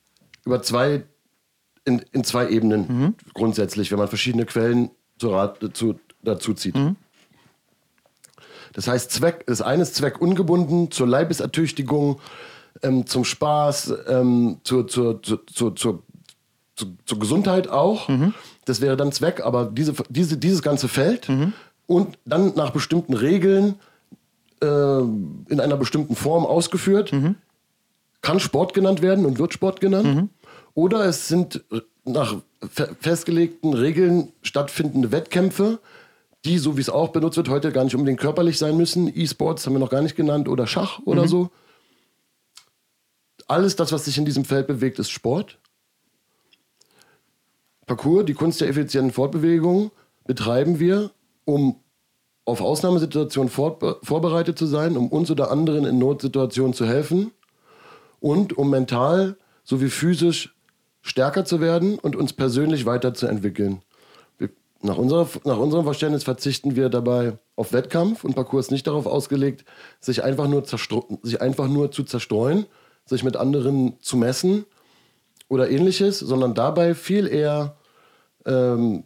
[0.44, 1.04] über zwei,
[1.84, 6.76] in, in zwei Ebenen grundsätzlich, wenn man verschiedene Quellen zu Rat, zu, dazu zieht.
[8.72, 12.20] Das heißt, Zweck, das eine ist zweckungebunden zur Leibesertüchtigung,
[12.82, 16.02] ähm, zum Spaß, ähm, zur, zur, zur, zur,
[16.76, 18.10] zur, Gesundheit auch.
[18.66, 21.28] Das wäre dann Zweck, aber diese, diese, dieses ganze Feld
[21.86, 23.76] und dann nach bestimmten Regeln
[24.60, 27.12] äh, in einer bestimmten Form ausgeführt,
[28.20, 30.28] kann Sport genannt werden und wird Sport genannt.
[30.74, 31.64] Oder es sind
[32.04, 32.36] nach
[32.70, 35.78] fe festgelegten Regeln stattfindende Wettkämpfe,
[36.46, 39.10] die, so wie es auch benutzt wird, heute gar nicht unbedingt körperlich sein müssen.
[39.14, 41.50] E-Sports haben wir noch gar nicht genannt oder Schach oder so.
[43.48, 45.58] Alles das, was sich in diesem Feld bewegt, ist Sport.
[47.86, 49.92] Parcours, die Kunst der effizienten Fortbewegung,
[50.24, 51.10] betreiben wir,
[51.44, 51.80] um
[52.44, 57.32] auf Ausnahmesituationen vorbereitet zu sein, um uns oder anderen in Notsituationen zu helfen
[58.20, 60.54] und um mental sowie physisch
[61.02, 63.82] stärker zu werden und uns persönlich weiterzuentwickeln.
[64.86, 69.06] Nach, unserer, nach unserem Verständnis verzichten wir dabei auf Wettkampf und Parcours ist nicht darauf
[69.06, 69.64] ausgelegt,
[70.00, 72.66] sich einfach nur, sich einfach nur zu zerstreuen,
[73.04, 74.64] sich mit anderen zu messen
[75.48, 77.76] oder ähnliches, sondern dabei viel eher
[78.44, 79.04] ähm,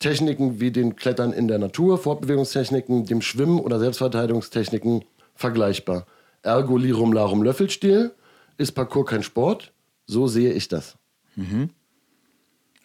[0.00, 6.06] Techniken wie den Klettern in der Natur, Fortbewegungstechniken, dem Schwimmen oder Selbstverteidigungstechniken vergleichbar.
[6.42, 8.12] Ergo Lirum Larum Löffelstil
[8.58, 9.72] ist Parcours kein Sport.
[10.06, 10.96] So sehe ich das.
[11.36, 11.70] Mhm.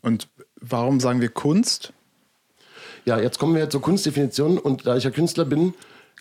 [0.02, 1.94] Und warum sagen wir Kunst?
[3.06, 5.74] Ja, jetzt kommen wir zur Kunstdefinition und da ich ja Künstler bin,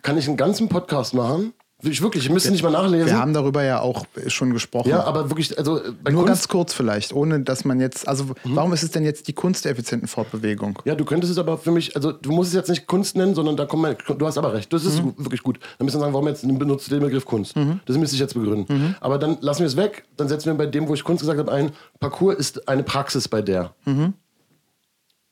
[0.02, 1.52] kann ich einen ganzen Podcast machen
[1.82, 3.06] ich wirklich, ich müsste nicht mal nachlesen.
[3.06, 4.88] Wir haben darüber ja auch schon gesprochen.
[4.88, 8.24] Ja, aber wirklich, also bei Nur Kunst ganz kurz vielleicht, ohne dass man jetzt, also
[8.24, 8.32] mhm.
[8.44, 10.80] warum ist es denn jetzt die Kunst der effizienten Fortbewegung?
[10.84, 13.36] Ja, du könntest es aber für mich, also du musst es jetzt nicht Kunst nennen,
[13.36, 15.14] sondern da kommen wir, du hast aber recht, das ist mhm.
[15.18, 15.60] wirklich gut.
[15.78, 17.54] Dann müssen wir sagen, warum jetzt benutzt du den Begriff Kunst?
[17.54, 17.78] Mhm.
[17.86, 18.74] Das müsste ich jetzt begründen.
[18.74, 18.94] Mhm.
[19.00, 21.38] Aber dann lassen wir es weg, dann setzen wir bei dem, wo ich Kunst gesagt
[21.38, 21.70] habe, ein,
[22.00, 23.72] Parcours ist eine Praxis bei der.
[23.84, 24.14] Mhm.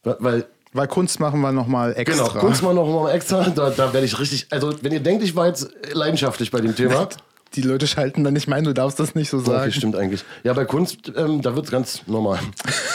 [0.05, 2.29] Weil weil Kunst machen wir nochmal extra.
[2.29, 3.49] Genau, Kunst machen wir nochmal extra.
[3.49, 4.47] Da, da werde ich richtig.
[4.51, 7.09] Also, wenn ihr denkt, ich war jetzt leidenschaftlich bei dem Thema.
[7.55, 9.63] Die Leute schalten dann nicht mein, du darfst das nicht so sagen.
[9.63, 10.25] Okay, stimmt eigentlich.
[10.43, 12.41] Ja, bei Kunst, ähm, da wird es ganz normal.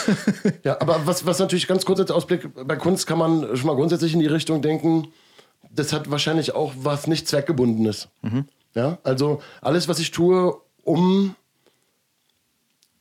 [0.62, 3.74] ja, aber was, was natürlich ganz kurz als Ausblick, bei Kunst kann man schon mal
[3.74, 5.08] grundsätzlich in die Richtung denken,
[5.74, 8.08] das hat wahrscheinlich auch was nicht zweckgebundenes.
[8.20, 8.44] Mhm.
[8.74, 10.54] Ja, also alles, was ich tue,
[10.84, 11.34] um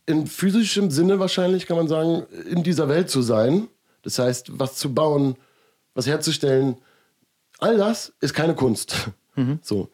[0.05, 3.67] in physischem Sinne wahrscheinlich, kann man sagen, in dieser Welt zu sein,
[4.03, 5.35] das heißt, was zu bauen,
[5.93, 6.77] was herzustellen,
[7.59, 8.95] all das ist keine Kunst.
[9.37, 9.59] Mhm.
[9.61, 9.89] So.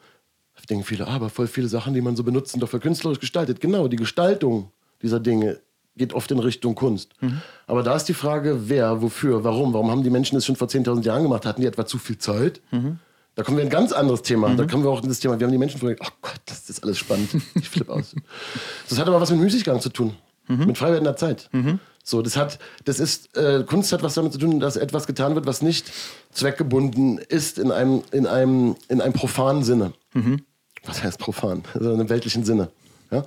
[0.55, 2.80] Da denken viele, ah, aber voll viele Sachen, die man so benutzt, sind doch für
[2.80, 3.62] künstlerisch gestaltet.
[3.62, 4.72] Genau, die Gestaltung
[5.03, 5.60] dieser Dinge
[5.95, 7.12] geht oft in Richtung Kunst.
[7.22, 7.41] Mhm.
[7.68, 9.74] Aber da ist die Frage, wer, wofür, warum?
[9.74, 11.45] Warum haben die Menschen das schon vor 10.000 Jahren gemacht?
[11.45, 12.62] Hatten die etwa zu viel Zeit?
[12.72, 12.97] Mhm.
[13.36, 14.49] Da kommen wir in ein ganz anderes Thema.
[14.49, 14.58] Mhm.
[14.58, 16.68] Da kommen wir auch in das Thema, wir haben die Menschen gefragt, oh Gott, das
[16.70, 17.30] ist alles spannend.
[17.53, 18.16] Ich flippe aus.
[18.89, 20.16] Das hat aber was mit Müßiggang zu tun.
[20.47, 20.66] Mhm.
[20.66, 21.49] Mit freiwerdender Zeit.
[22.10, 25.36] So, das hat, das ist, äh, Kunst hat was damit zu tun, dass etwas getan
[25.36, 25.91] wird, was nicht
[26.32, 29.91] zweckgebunden ist in einem, in einem, in einem profanen Sinne.
[30.14, 30.41] Mhm.
[30.86, 31.64] Was heißt profan?
[31.74, 32.70] Also in einem weltlichen Sinne.
[33.12, 33.26] Ja?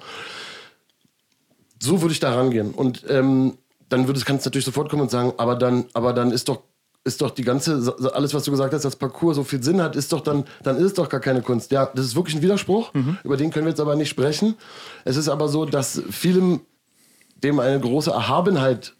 [1.78, 2.72] So würde ich da rangehen.
[2.72, 3.58] Und ähm,
[3.90, 6.62] dann würde, kannst du natürlich sofort kommen und sagen, aber dann, aber dann ist doch
[7.02, 9.96] ist doch die ganze, alles, was du gesagt hast, das Parcours so viel Sinn hat,
[9.96, 11.70] ist doch dann, dann ist es doch gar keine Kunst.
[11.70, 13.18] Ja, das ist wirklich ein Widerspruch, mhm.
[13.24, 14.54] über den können wir jetzt aber nicht sprechen.
[15.04, 16.60] Es ist aber so, dass vielem
[17.42, 18.94] dem eine große Erhabenheit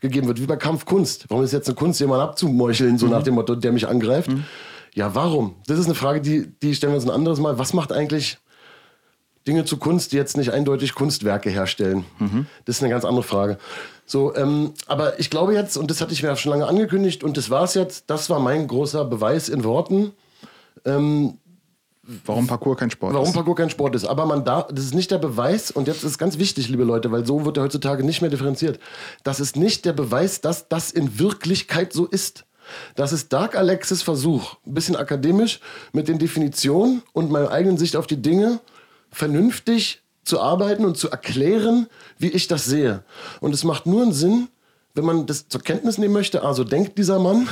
[0.00, 1.26] gegeben wird, wie bei Kampfkunst.
[1.28, 3.12] Warum ist jetzt eine Kunst, jemanden abzumeucheln, so mhm.
[3.12, 4.28] nach dem Motto, der mich angreift?
[4.28, 4.44] Mhm.
[4.94, 5.56] Ja, warum?
[5.66, 7.58] Das ist eine Frage, die, die stellen wir uns ein anderes Mal.
[7.58, 8.38] Was macht eigentlich
[9.46, 12.04] Dinge zu Kunst, die jetzt nicht eindeutig Kunstwerke herstellen?
[12.18, 12.46] Mhm.
[12.64, 13.58] Das ist eine ganz andere Frage.
[14.06, 17.36] So, ähm, aber ich glaube jetzt, und das hatte ich mir schon lange angekündigt, und
[17.36, 20.12] das war es jetzt, das war mein großer Beweis in Worten.
[20.84, 21.38] Ähm,
[22.24, 23.34] Warum Parkour kein Sport warum ist.
[23.34, 24.04] Warum Parkour kein Sport ist.
[24.04, 26.84] Aber man darf, das ist nicht der Beweis, und jetzt ist es ganz wichtig, liebe
[26.84, 28.78] Leute, weil so wird er heutzutage nicht mehr differenziert.
[29.24, 32.44] Das ist nicht der Beweis, dass das in Wirklichkeit so ist.
[32.94, 35.60] Das ist Dark Alexis Versuch, ein bisschen akademisch,
[35.92, 38.60] mit den Definitionen und meiner eigenen Sicht auf die Dinge
[39.10, 41.86] vernünftig zu arbeiten und zu erklären,
[42.18, 43.04] wie ich das sehe.
[43.40, 44.48] Und es macht nur einen Sinn,
[44.94, 47.48] wenn man das zur Kenntnis nehmen möchte, also denkt dieser Mann,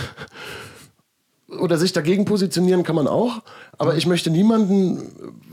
[1.61, 3.42] oder sich dagegen positionieren kann man auch,
[3.78, 3.98] aber mhm.
[3.98, 5.11] ich möchte niemanden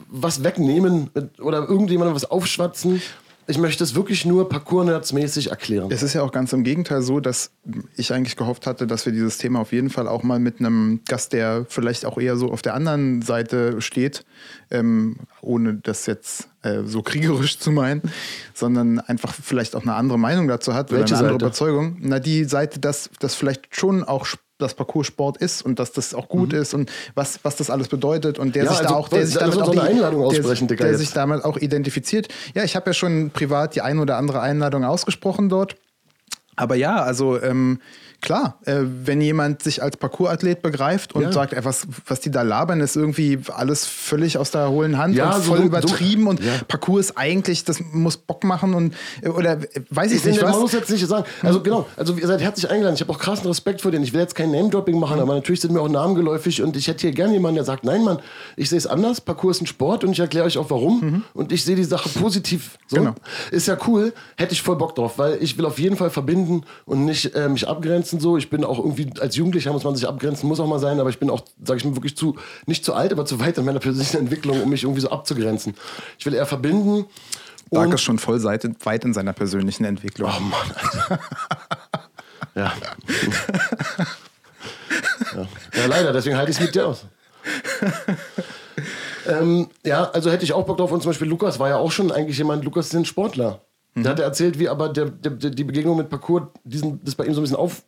[0.10, 3.02] was wegnehmen oder irgendjemandem was aufschwatzen.
[3.48, 5.90] Ich möchte es wirklich nur Parcours-Nerds-mäßig erklären.
[5.92, 7.52] Es ist ja auch ganz im Gegenteil so, dass
[7.98, 11.02] ich eigentlich gehofft hatte, dass wir dieses Thema auf jeden Fall auch mal mit einem
[11.08, 14.26] Gast, der vielleicht auch eher so auf der anderen Seite steht,
[14.70, 18.04] ähm, ohne das jetzt äh, so kriegerisch zu meinen,
[18.54, 21.46] sondern einfach vielleicht auch eine andere Meinung dazu hat Welche oder eine andere Seite?
[21.46, 21.98] Überzeugung.
[22.00, 24.28] Na, die Seite, dass das vielleicht schon auch
[24.62, 26.62] das Parcours-Sport ist und dass das auch gut mhm.
[26.62, 29.26] ist und was, was das alles bedeutet und der ja, sich also, da auch, der
[29.26, 32.28] sich damit auch, aussprechen, der, der sich damit auch identifiziert.
[32.54, 35.76] Ja, ich habe ja schon privat die ein oder andere Einladung ausgesprochen dort.
[36.56, 37.80] Aber ja, also ähm,
[38.22, 41.32] Klar, äh, wenn jemand sich als Parkourathlet begreift und ja.
[41.32, 45.16] sagt, ey, was, was die da labern, ist irgendwie alles völlig aus der hohlen Hand
[45.16, 46.52] ja, und voll so, übertrieben so, und ja.
[46.68, 48.94] Parcours ist eigentlich, das muss Bock machen und
[49.24, 50.52] äh, oder äh, weiß ich, ich nicht was.
[50.52, 51.64] Man muss jetzt nicht sagen, also hm.
[51.64, 52.94] genau, also ihr seid herzlich eingeladen.
[52.94, 54.04] Ich habe auch krassen Respekt vor denen.
[54.04, 56.88] Ich will jetzt kein Name-Dropping machen, aber natürlich sind mir auch Namen geläufig und ich
[56.88, 58.20] hätte hier gerne jemanden, der sagt, nein, Mann,
[58.56, 59.20] ich sehe es anders.
[59.20, 61.24] Parcours ist ein Sport und ich erkläre euch auch warum mhm.
[61.34, 62.78] und ich sehe die Sache positiv.
[62.88, 62.98] So.
[62.98, 63.16] Genau.
[63.50, 66.64] Ist ja cool, hätte ich voll Bock drauf, weil ich will auf jeden Fall verbinden
[66.86, 68.38] und nicht äh, mich abgrenzen so.
[68.38, 71.10] Ich bin auch irgendwie als Jugendlicher muss man sich abgrenzen, muss auch mal sein, aber
[71.10, 73.66] ich bin auch, sage ich mal, wirklich zu, nicht zu alt, aber zu weit in
[73.66, 75.76] meiner persönlichen Entwicklung, um mich irgendwie so abzugrenzen.
[76.18, 77.06] Ich will eher verbinden.
[77.72, 80.30] Dark ist schon voll weit in seiner persönlichen Entwicklung.
[80.30, 81.20] Oh Mann, Alter.
[82.56, 82.74] ja.
[85.36, 85.48] ja.
[85.74, 85.86] ja.
[85.86, 87.06] leider, deswegen halte ich es mit dir aus.
[89.28, 90.92] ähm, ja, also hätte ich auch Bock drauf.
[90.92, 93.62] Und zum Beispiel Lukas war ja auch schon eigentlich jemand, Lukas ist ein Sportler.
[93.94, 94.04] Mhm.
[94.04, 97.34] Der hat erzählt, wie aber der, der, die Begegnung mit Parcours diesen, das bei ihm
[97.34, 97.84] so ein bisschen auf,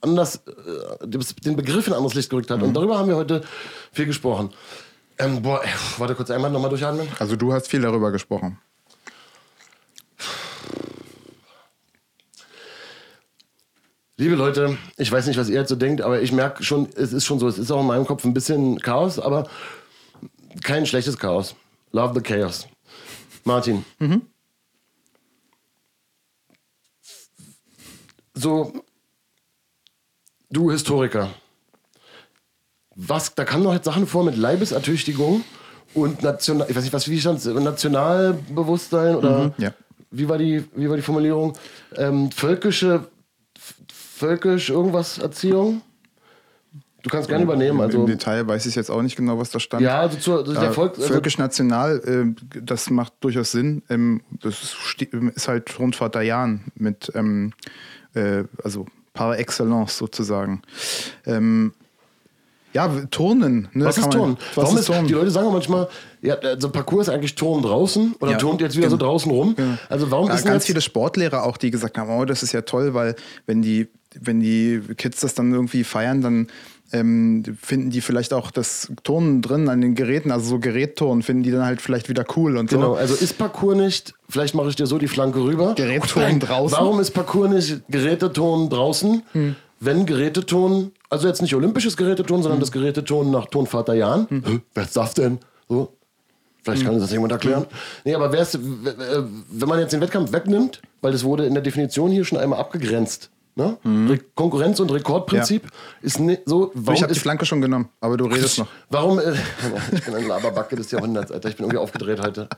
[0.00, 2.62] anders, äh, den Begriff in ein anderes Licht gerückt hat.
[2.62, 3.42] Und darüber haben wir heute
[3.92, 4.50] viel gesprochen.
[5.18, 7.08] Ähm, boah, ey, warte kurz einmal nochmal durchatmen.
[7.18, 8.58] Also du hast viel darüber gesprochen.
[14.18, 17.12] Liebe Leute, ich weiß nicht, was ihr jetzt so denkt, aber ich merke schon, es
[17.12, 19.48] ist schon so, es ist auch in meinem Kopf ein bisschen Chaos, aber
[20.62, 21.56] kein schlechtes Chaos.
[21.92, 22.68] Love the Chaos.
[23.44, 23.84] Martin.
[28.34, 28.72] So,
[30.52, 31.30] du Historiker.
[32.94, 35.42] Was, da kamen noch jetzt Sachen vor mit Leibesertüchtigung
[35.94, 39.72] und national, ich weiß nicht, was wie stand Nationalbewusstsein oder ja.
[40.10, 41.54] wie war die, wie war die Formulierung?
[41.96, 43.06] Ähm, völkische,
[43.92, 45.80] völkisch irgendwas Erziehung?
[47.02, 47.78] Du kannst gerne übernehmen.
[47.78, 49.82] Im- Also, Im Detail weiß ich jetzt auch nicht genau, was da stand.
[49.82, 53.82] ja, also zur, also der Äh, Volk, also, Völkisch-national, äh, das macht durchaus Sinn.
[53.88, 55.02] Ähm, das ist,
[55.34, 57.54] ist halt Rundfahrt der Jahren mit, ähm,
[58.14, 60.62] äh, also par excellence sozusagen.
[61.26, 61.72] Ähm,
[62.72, 63.68] ja, Turnen.
[63.74, 64.36] Ne, Was kann ist Turnen?
[64.54, 65.06] Was Warum ist Turnen?
[65.06, 65.88] Die Leute sagen manchmal,
[66.22, 69.10] ja, also Parcours ist eigentlich Turnen draußen oder Ja, turnt jetzt wieder so genau.
[69.10, 69.54] draußen rum.
[69.90, 72.62] Also warum Ja, ist ganz viele Sportlehrer auch, die gesagt haben, oh, das ist ja
[72.62, 73.88] toll, weil wenn die,
[74.18, 76.46] wenn die Kids das dann irgendwie feiern, dann
[76.92, 81.42] ähm, finden die vielleicht auch das Turnen drin an den Geräten, also so Gerätturnen, finden
[81.42, 82.96] die dann halt vielleicht wieder cool und Genau, so.
[82.96, 85.74] also ist Parcours nicht, vielleicht mache ich dir so die Flanke rüber.
[85.74, 86.76] Gerätturnen draußen?
[86.78, 86.84] Hm.
[86.84, 89.22] Warum ist Parcours nicht Geräteturnen draußen?
[89.80, 92.42] Wenn Geräteturnen, also jetzt nicht olympisches Geräteturnen, Hm.
[92.44, 94.26] sondern das Geräteturnen nach Turnvater Jahren.
[94.30, 95.38] Hä, wer ist das denn?
[95.68, 95.92] So.
[96.62, 96.86] Vielleicht Hm.
[96.86, 97.66] kann uns das jemand erklären.
[98.04, 102.12] Nee, aber wär's, wenn man jetzt den Wettkampf wegnimmt, weil das wurde in der Definition
[102.12, 103.30] hier schon einmal abgegrenzt.
[103.54, 103.76] Ne?
[103.84, 105.68] Re Konkurrenz- und Rekordprinzip
[106.00, 106.70] ist nicht so.
[106.74, 108.68] Warum ich habe die Flanke schon genommen, aber du redest noch.
[108.88, 109.18] Warum?
[109.18, 109.34] Äh,
[109.92, 111.50] ich bin ein Laberbacke des Jahrhunderts, Alter.
[111.50, 112.48] Ich bin irgendwie aufgedreht heute.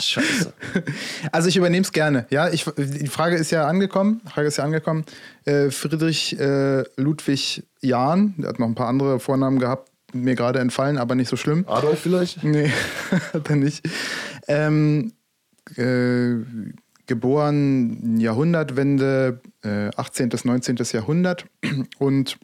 [0.00, 0.52] Scheiße.
[1.32, 2.26] Also ich übernehme es gerne.
[2.30, 4.20] Ja, ich, die Frage ist ja angekommen.
[4.26, 5.04] Frage ist ja angekommen.
[5.44, 10.60] Äh, Friedrich äh, Ludwig Jahn, der hat noch ein paar andere Vornamen gehabt, mir gerade
[10.60, 11.64] entfallen, aber nicht so schlimm.
[11.66, 12.44] Adolf vielleicht?
[12.44, 12.70] Nee,
[13.32, 13.84] hat er nicht.
[14.46, 15.12] Ähm,
[15.76, 16.36] äh,
[17.06, 20.28] geboren Jahrhundertwende, äh, 18.
[20.28, 20.76] bis 19.
[20.92, 21.46] Jahrhundert
[21.98, 22.38] und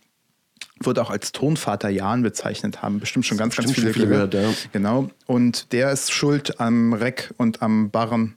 [0.80, 3.00] wird auch als Turnvater Jahn bezeichnet haben.
[3.00, 4.52] Bestimmt schon ganz, ganz Bestimmt viele, viele gehört, ja.
[4.72, 5.10] Genau.
[5.26, 8.36] Und der ist schuld am Reck und am Barren.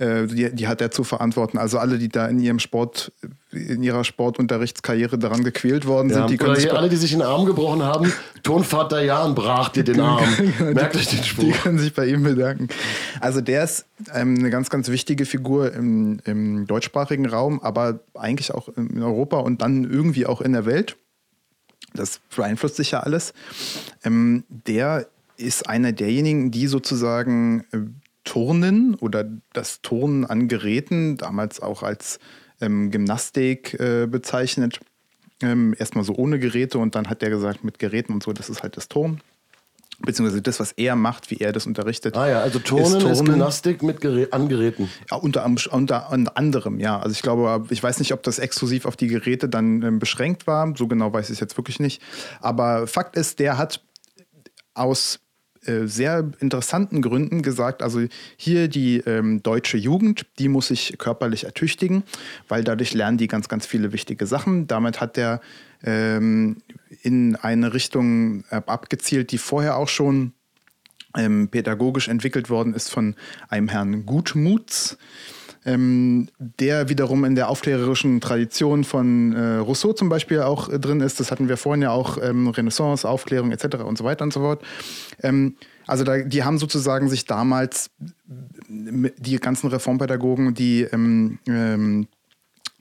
[0.00, 1.58] Äh, Die, die hat er zu verantworten.
[1.58, 3.12] Also alle, die da in ihrem Sport,
[3.52, 7.22] in ihrer Sportunterrichtskarriere daran gequält worden Ja, sind, die können oder alle, die sich den
[7.22, 10.24] Arm gebrochen haben, Tonvater Jan brach dir den Arm.
[10.72, 11.52] Merkt euch den Die Spruch.
[11.62, 12.68] können sich bei ihm bedanken.
[13.20, 13.84] Also der ist
[14.14, 19.38] ähm, eine ganz, ganz wichtige Figur im, im deutschsprachigen Raum, aber eigentlich auch in Europa
[19.40, 20.96] und dann irgendwie auch in der Welt.
[21.92, 23.34] Das beeinflusst sich ja alles.
[24.04, 27.78] Ähm, der ist einer derjenigen, die sozusagen äh,
[28.24, 32.18] Turnen oder das Turnen an Geräten, damals auch als
[32.60, 34.80] ähm, Gymnastik äh, bezeichnet,
[35.42, 38.50] ähm, erstmal so ohne Geräte und dann hat er gesagt, mit Geräten und so, das
[38.50, 39.20] ist halt das Turnen
[40.02, 42.16] beziehungsweise das, was er macht, wie er das unterrichtet.
[42.16, 44.90] Ah ja, also Turnen ist, Gymnastik mit Gerä an Geräten.
[45.10, 46.98] Ja, unter, unter anderem, ja.
[46.98, 50.46] Also ich glaube, ich weiß nicht, ob das exklusiv auf die Geräte dann ähm, beschränkt
[50.46, 50.72] war.
[50.76, 52.02] So genau weiß ich es jetzt wirklich nicht.
[52.40, 53.82] Aber Fakt ist, der hat
[54.74, 55.20] aus
[55.66, 58.00] äh, sehr interessanten Gründen gesagt, also
[58.36, 62.02] hier die ähm, deutsche Jugend, die muss sich körperlich ertüchtigen,
[62.48, 64.66] weil dadurch lernen die ganz, ganz viele wichtige Sachen.
[64.66, 65.42] Damit hat er
[65.84, 66.62] ähm,
[67.02, 70.32] in eine Richtung äh, abgezielt, die vorher auch schon
[71.16, 73.14] ähm, pädagogisch entwickelt worden ist von
[73.48, 74.96] einem Herrn Gutmuts,
[75.64, 81.00] ähm, der wiederum in der aufklärerischen Tradition von äh, Rousseau zum Beispiel auch äh, drin
[81.00, 81.20] ist.
[81.20, 83.76] Das hatten wir vorhin ja auch, ähm, Renaissance, Aufklärung etc.
[83.84, 84.62] und so weiter und so fort.
[85.22, 85.56] Ähm,
[85.86, 87.90] also da, die haben sozusagen sich damals
[88.68, 92.06] mit- die ganzen Reformpädagogen, die ähm, ähm,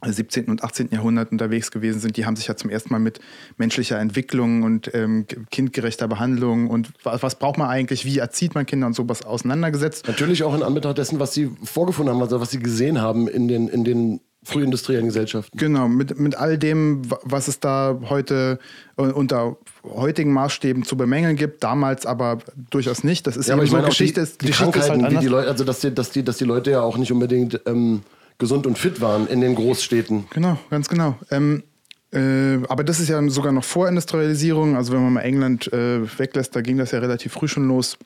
[0.05, 0.45] 17.
[0.45, 0.89] und 18.
[0.91, 3.19] Jahrhundert unterwegs gewesen sind, die haben sich ja zum ersten Mal mit
[3.57, 8.65] menschlicher Entwicklung und ähm, kindgerechter Behandlung und was, was braucht man eigentlich, wie erzieht man
[8.65, 10.07] Kinder und sowas auseinandergesetzt.
[10.07, 13.47] Natürlich auch in Anbetracht dessen, was sie vorgefunden haben, also was sie gesehen haben in
[13.47, 15.57] den, in den frühindustriellen Gesellschaften.
[15.57, 18.57] Genau, mit, mit all dem, wa- was es da heute
[18.97, 22.37] äh, unter heutigen Maßstäben zu bemängeln gibt, damals aber
[22.71, 23.27] durchaus nicht.
[23.27, 24.21] Das ist Ja, aber ich meine Geschichte.
[24.21, 25.21] die, ist, die Geschichte ist halt die anders.
[25.23, 28.01] die Leute, also dass die, dass die, dass die Leute ja auch nicht unbedingt ähm,
[28.39, 30.25] gesund und fit waren in den Großstädten.
[30.31, 31.17] Genau, ganz genau.
[31.29, 31.63] Ähm,
[32.11, 34.75] äh, aber das ist ja sogar noch vor Industrialisierung.
[34.75, 37.97] Also wenn man mal England äh, weglässt, da ging das ja relativ früh schon los.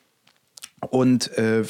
[0.89, 1.63] Und äh,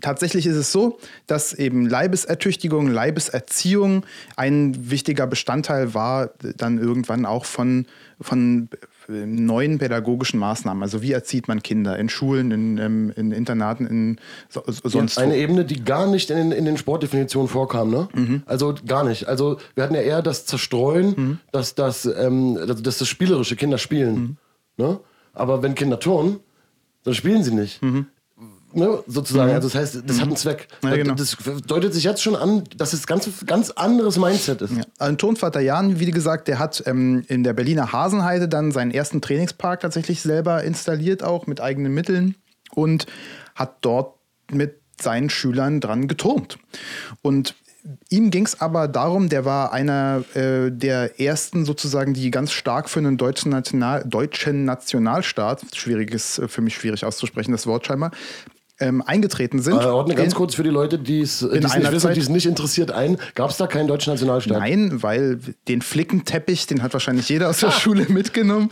[0.00, 4.04] tatsächlich ist es so, dass eben Leibesertüchtigung, Leibeserziehung
[4.36, 7.86] ein wichtiger Bestandteil war, dann irgendwann auch von,
[8.20, 8.68] von
[9.08, 10.82] neuen pädagogischen Maßnahmen.
[10.82, 15.36] Also wie erzieht man Kinder in Schulen, in, ähm, in Internaten, in so, sonst Eine
[15.36, 18.08] Ebene, die gar nicht in, in den Sportdefinitionen vorkam, ne?
[18.14, 18.42] Mhm.
[18.46, 19.28] Also gar nicht.
[19.28, 23.78] Also wir hatten ja eher das Zerstreuen, dass das, ähm, das, das, das spielerische Kinder
[23.78, 24.14] spielen.
[24.14, 24.36] Mhm.
[24.76, 25.00] Ne?
[25.32, 26.40] Aber wenn Kinder turnen,
[27.04, 27.82] dann spielen sie nicht.
[28.74, 29.52] Ne, sozusagen.
[29.52, 30.68] Also das heißt, das hat einen Zweck.
[30.82, 30.88] Mhm.
[30.88, 31.14] Ja, genau.
[31.14, 34.72] Das deutet sich jetzt schon an, dass es ganz ganz anderes Mindset ist.
[34.76, 34.82] Ja.
[34.98, 39.20] Ein Turnvater Jan, wie gesagt, der hat ähm, in der Berliner Hasenheide dann seinen ersten
[39.20, 42.34] Trainingspark tatsächlich selber installiert, auch mit eigenen Mitteln
[42.74, 43.06] und
[43.54, 44.16] hat dort
[44.50, 46.58] mit seinen Schülern dran geturnt.
[47.22, 47.54] Und
[48.08, 52.88] ihm ging es aber darum, der war einer äh, der ersten sozusagen, die ganz stark
[52.88, 58.10] für einen deutschen, National, deutschen Nationalstaat, schwieriges, äh, für mich schwierig auszusprechen, das Wort scheinbar,
[58.80, 59.74] ähm, eingetreten sind.
[59.80, 62.20] Äh, ordne ganz In- kurz für die Leute, die es die es nicht wissen, die
[62.20, 63.18] es nicht interessiert ein.
[63.34, 64.58] Gab es da keinen deutschen Nationalstaat?
[64.58, 68.68] Nein, weil den Flickenteppich, den hat wahrscheinlich jeder aus der Schule mitgenommen.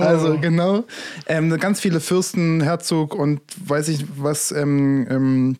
[0.00, 0.84] Also genau.
[1.26, 5.56] Ähm, ganz viele Fürsten, Herzog und weiß ich was, ähm, ähm,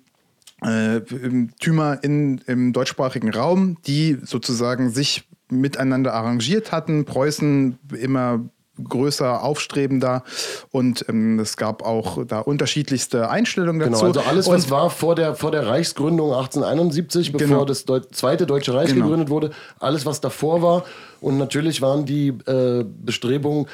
[0.64, 7.04] äh, ähm, Tümer in, im deutschsprachigen Raum, die sozusagen sich miteinander arrangiert hatten.
[7.04, 8.40] Preußen immer
[8.82, 10.24] größer, aufstrebender
[10.70, 14.06] und ähm, es gab auch da unterschiedlichste Einstellungen Genau, dazu.
[14.06, 17.64] also alles, was und, war vor der, vor der Reichsgründung 1871, bevor Genau.
[17.64, 19.02] das Deu zweite Deutsche Reich Genau.
[19.06, 20.84] gegründet wurde, alles, was davor war.
[21.20, 23.66] Und natürlich waren die äh, Bestrebungen,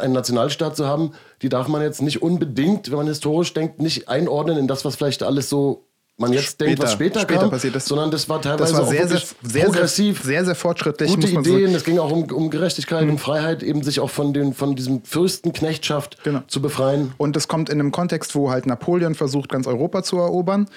[0.00, 1.12] einen Nationalstaat zu haben,
[1.42, 4.94] die darf man jetzt nicht unbedingt, wenn man historisch denkt, nicht einordnen in das, was
[4.96, 5.84] vielleicht alles so
[6.18, 7.86] man jetzt denkt, was später, später kam, passiert ist.
[7.86, 10.22] sondern das war teilweise das war sehr, sehr, sehr, progressiv.
[10.22, 11.10] sehr, sehr, fortschrittlich.
[11.14, 14.10] Gute man so- Ideen, es ging auch um, um Gerechtigkeit und Freiheit, eben sich auch
[14.10, 16.42] von, den, von diesem Fürstenknechtschaft Genau.
[16.48, 17.12] zu befreien.
[17.18, 20.68] Und das kommt in einem Kontext, wo halt Napoleon versucht, ganz Europa zu erobern.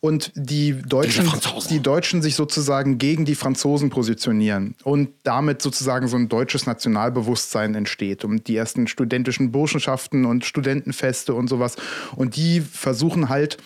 [0.00, 1.30] Und die Deutschen,
[1.70, 4.74] die Deutschen sich sozusagen gegen die Franzosen positionieren.
[4.84, 8.24] Und damit sozusagen so ein deutsches Nationalbewusstsein entsteht.
[8.24, 11.76] Und die ersten studentischen Burschenschaften und Studentenfeste und sowas.
[12.16, 13.56] Und die versuchen halt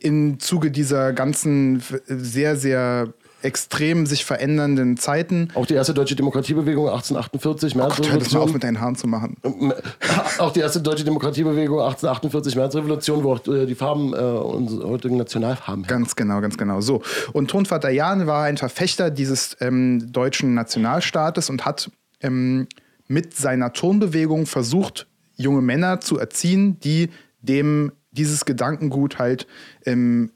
[0.00, 3.12] im Zuge dieser ganzen sehr, sehr
[3.42, 5.50] extrem sich verändernden Zeiten.
[5.54, 9.06] Auch die erste deutsche Demokratiebewegung 1848, Gott, hör das mal auf mit deinen Haaren zu
[9.06, 9.36] machen.
[10.38, 15.16] auch die erste deutsche Demokratiebewegung 1848, Märzrevolution, wo auch äh, die Farben äh, unsere heutigen
[15.16, 16.80] Nationalfarben Ganz genau, ganz genau.
[16.80, 17.02] So.
[17.32, 22.66] Und Tonvater Jan war ein Verfechter dieses ähm, deutschen Nationalstaates und hat ähm,
[23.06, 27.10] mit seiner Turnbewegung versucht, junge Männer zu erziehen, die
[27.40, 29.46] dem dieses Gedankengut halt
[29.86, 30.30] ähm,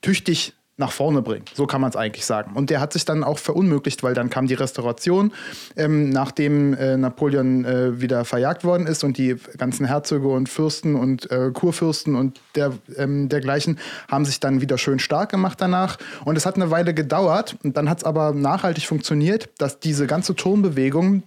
[0.00, 1.46] tüchtig nach vorne bringen.
[1.54, 2.52] So kann man es eigentlich sagen.
[2.54, 5.32] Und der hat sich dann auch verunmöglicht, weil dann kam die Restauration,
[5.74, 10.94] ähm, nachdem äh, Napoleon äh, wieder verjagt worden ist und die ganzen Herzöge und Fürsten
[10.94, 15.96] und äh, Kurfürsten und der, ähm, dergleichen haben sich dann wieder schön stark gemacht danach.
[16.26, 20.06] Und es hat eine Weile gedauert und dann hat es aber nachhaltig funktioniert, dass diese
[20.06, 21.22] ganze Turmbewegung,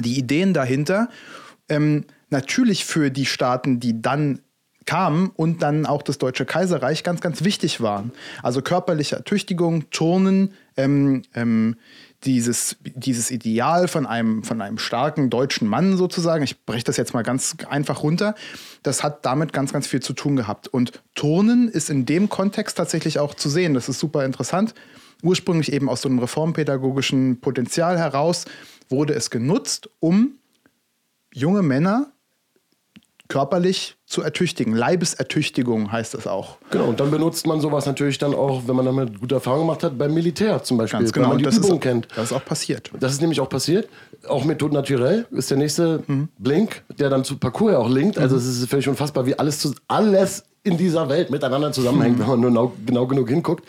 [0.00, 1.08] die Ideen dahinter,
[1.68, 4.40] ähm, natürlich für die Staaten, die dann
[4.88, 8.10] kamen und dann auch das Deutsche Kaiserreich ganz, ganz wichtig waren.
[8.42, 11.76] Also körperliche Ertüchtigung, Turnen, ähm, ähm,
[12.24, 17.12] dieses, dieses Ideal von einem, von einem starken deutschen Mann sozusagen, ich breche das jetzt
[17.12, 18.34] mal ganz einfach runter,
[18.82, 20.68] das hat damit ganz, ganz viel zu tun gehabt.
[20.68, 23.74] Und Turnen ist in dem Kontext tatsächlich auch zu sehen.
[23.74, 24.72] Das ist super interessant.
[25.22, 28.46] Ursprünglich eben aus so einem reformpädagogischen Potenzial heraus
[28.88, 30.38] wurde es genutzt, um
[31.34, 32.10] junge Männer
[33.28, 34.74] körperlich zu ertüchtigen.
[34.74, 36.56] Leibesertüchtigung heißt das auch.
[36.70, 39.84] Genau, und dann benutzt man sowas natürlich dann auch, wenn man damit gute Erfahrungen gemacht
[39.84, 41.26] hat, beim Militär zum Beispiel, Ganz genau.
[41.26, 42.08] wenn man die das, Übung ist, kennt.
[42.16, 42.90] das ist auch passiert.
[42.98, 43.88] Das ist nämlich auch passiert.
[44.26, 46.02] Auch Methode Naturell ist der nächste
[46.38, 48.18] Blink, der dann zu Parcours ja auch linkt.
[48.18, 52.26] Also es ist völlig unfassbar, wie alles, zu, alles in dieser Welt miteinander zusammenhängt, wenn
[52.26, 53.68] man nur genau, genau genug hinguckt.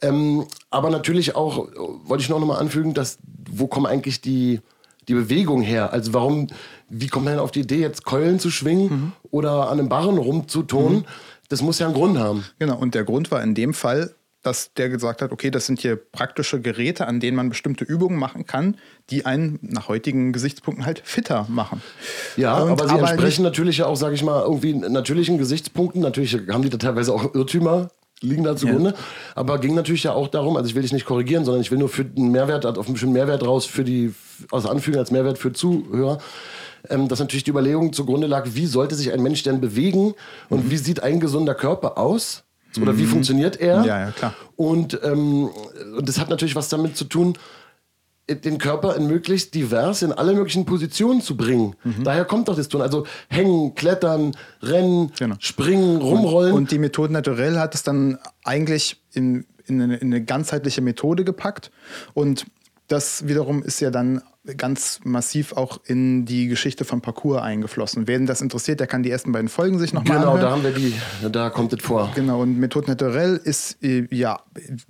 [0.00, 1.66] Ähm, aber natürlich auch,
[2.04, 3.18] wollte ich noch mal anfügen, dass
[3.50, 4.60] wo kommen eigentlich die,
[5.08, 5.92] die Bewegung her?
[5.92, 6.46] Also warum,
[6.88, 10.18] wie kommt man denn auf die Idee, jetzt Keulen zu schwingen oder an einem Barren
[10.18, 11.04] rumzuturnen?
[11.48, 12.44] Das muss ja einen Grund haben.
[12.58, 15.80] Genau, und der Grund war in dem Fall, dass der gesagt hat, okay, das sind
[15.80, 18.76] hier praktische Geräte, an denen man bestimmte Übungen machen kann,
[19.10, 21.82] die einen nach heutigen Gesichtspunkten halt fitter machen.
[22.36, 26.00] Ja, Und aber sie aber entsprechen natürlich ja auch, sage ich mal, irgendwie natürlichen Gesichtspunkten.
[26.00, 28.94] Natürlich haben die da teilweise auch Irrtümer liegen da zugrunde.
[29.34, 31.78] Aber ging natürlich ja auch darum, also ich will dich nicht korrigieren, sondern ich will
[31.78, 34.14] nur für einen Mehrwert, auf einen bestimmten Mehrwert raus für die,
[34.50, 36.18] also anfügen als Mehrwert für Zuhörer,
[36.90, 40.14] ähm, dass natürlich die Überlegung zugrunde lag, wie sollte sich ein Mensch denn bewegen
[40.48, 42.44] und wie sieht ein gesunder Körper aus?
[42.80, 43.84] Oder wie funktioniert er?
[43.86, 44.34] Ja, ja, klar.
[44.54, 45.48] Und, ähm,
[45.96, 47.38] und das hat natürlich was damit zu tun,
[48.28, 51.76] den Körper in möglichst divers in alle möglichen Positionen zu bringen.
[51.84, 52.02] Mhm.
[52.02, 52.82] Daher kommt doch das Tun.
[52.82, 55.36] Also hängen, klettern, rennen, Genau.
[55.38, 56.52] springen, rumrollen.
[56.52, 61.24] Und die Methode Naturell hat es dann eigentlich in, in, eine, in eine ganzheitliche Methode
[61.24, 61.70] gepackt.
[62.14, 62.46] Und
[62.88, 64.22] das wiederum ist ja dann
[64.56, 68.06] ganz massiv auch in die Geschichte von Parcours eingeflossen.
[68.06, 70.40] Wer das interessiert, der kann die ersten beiden Folgen sich nochmal genau, anhören.
[70.40, 70.94] da haben wir die,
[71.30, 72.12] da kommt es vor.
[72.14, 74.40] Genau, und Methode Naturelle ist äh, ja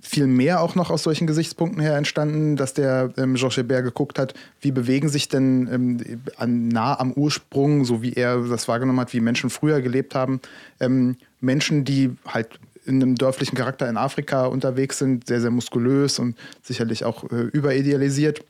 [0.01, 4.19] viel mehr auch noch aus solchen Gesichtspunkten her entstanden, dass der ähm, Georges Hébert geguckt
[4.19, 8.99] hat, wie bewegen sich denn ähm, an, nah am Ursprung, so wie er das wahrgenommen
[8.99, 10.39] hat, wie Menschen früher gelebt haben,
[10.79, 16.19] ähm, Menschen, die halt in einem dörflichen Charakter in Afrika unterwegs sind, sehr, sehr muskulös
[16.19, 18.45] und sicherlich auch äh, überidealisiert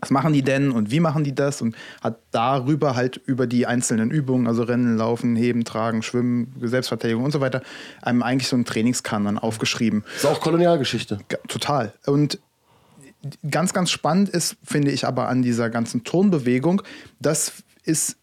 [0.00, 3.66] was machen die denn und wie machen die das und hat darüber halt über die
[3.66, 7.62] einzelnen Übungen, also Rennen, Laufen, Heben, Tragen, Schwimmen, Selbstverteidigung und so weiter,
[8.02, 10.04] einem eigentlich so einen Trainingskanon aufgeschrieben.
[10.16, 11.18] Ist auch Kolonialgeschichte.
[11.48, 11.92] Total.
[12.06, 12.38] Und
[13.50, 16.82] ganz, ganz spannend ist, finde ich aber an dieser ganzen Tonbewegung,
[17.18, 18.16] das ist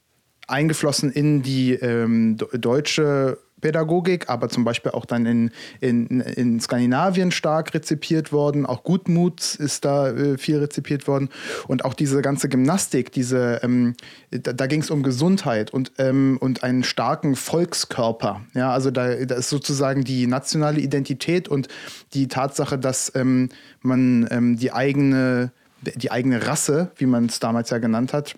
[0.48, 5.52] eingeflossen in die ähm, deutsche Pädagogik, aber zum Beispiel auch dann in,
[5.82, 8.68] in, in Skandinavien stark rezipiert worden.
[8.68, 11.30] Auch Gutmut ist da äh, viel rezipiert worden.
[11.68, 13.96] Und auch diese ganze Gymnastik, diese, ähm,
[14.30, 18.42] da, da ging es um Gesundheit und, ähm, und einen starken Volkskörper.
[18.54, 21.68] Ja, also da, da ist sozusagen die nationale Identität und
[22.14, 23.50] die Tatsache, dass ähm,
[23.82, 25.52] man ähm, die eigene
[25.82, 28.36] die eigene Rasse, wie man es damals ja genannt hat,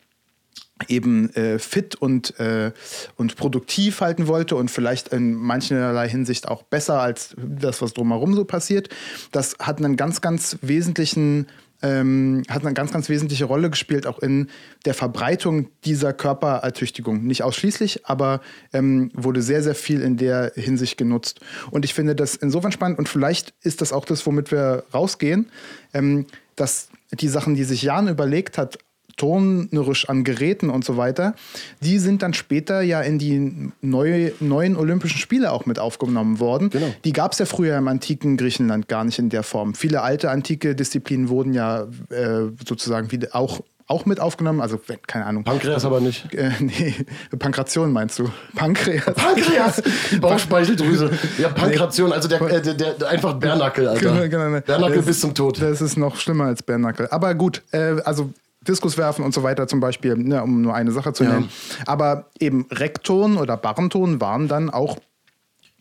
[0.87, 2.71] eben äh, fit und, äh,
[3.15, 8.33] und produktiv halten wollte und vielleicht in mancherlei Hinsicht auch besser als das, was drumherum
[8.33, 8.89] so passiert.
[9.31, 11.47] Das hat einen ganz, ganz wesentlichen
[11.81, 14.49] ähm, hat eine ganz, ganz wesentliche Rolle gespielt, auch in
[14.85, 17.23] der Verbreitung dieser Körperertüchtigung.
[17.23, 18.41] Nicht ausschließlich, aber
[18.73, 21.39] ähm, wurde sehr, sehr viel in der Hinsicht genutzt.
[21.69, 25.49] Und ich finde das insofern spannend und vielleicht ist das auch das, womit wir rausgehen,
[25.93, 26.25] ähm,
[26.55, 28.79] dass die Sachen, die sich Jan überlegt hat,
[29.17, 31.35] turnerisch an Geräten und so weiter,
[31.81, 36.69] die sind dann später ja in die neue, neuen Olympischen Spiele auch mit aufgenommen worden.
[36.69, 36.93] Genau.
[37.03, 39.75] Die gab es ja früher im antiken Griechenland gar nicht in der Form.
[39.75, 44.61] Viele alte antike Disziplinen wurden ja äh, sozusagen wieder auch auch mit aufgenommen.
[44.61, 45.43] Also, keine Ahnung.
[45.45, 46.33] Pankreas aber nicht.
[46.33, 46.93] Äh, nee,
[47.39, 48.29] Pankration meinst du?
[48.55, 49.05] Pankreas.
[49.15, 49.81] Pankreas!
[50.11, 51.09] Die Bauchspeicheldrüse.
[51.37, 54.27] Ja, Pankration, also der, äh, der, der, einfach Bärnackel, Alter.
[54.27, 55.61] Genau, genau, Bärnackel bis zum Tod.
[55.61, 57.07] Das ist noch schlimmer als Bärnackel.
[57.11, 58.33] Aber gut, äh, also
[58.67, 61.49] Diskus werfen und so weiter zum Beispiel, ne, um nur eine Sache zu nennen.
[61.49, 61.87] Ja.
[61.87, 64.97] Aber eben Rekton oder Barrenton waren dann auch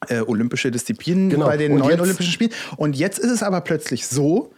[0.08, 1.46] äh, olympische Disziplinen genau.
[1.46, 2.52] bei den und neuen Olympischen Spielen.
[2.76, 4.52] Und jetzt ist es aber plötzlich so,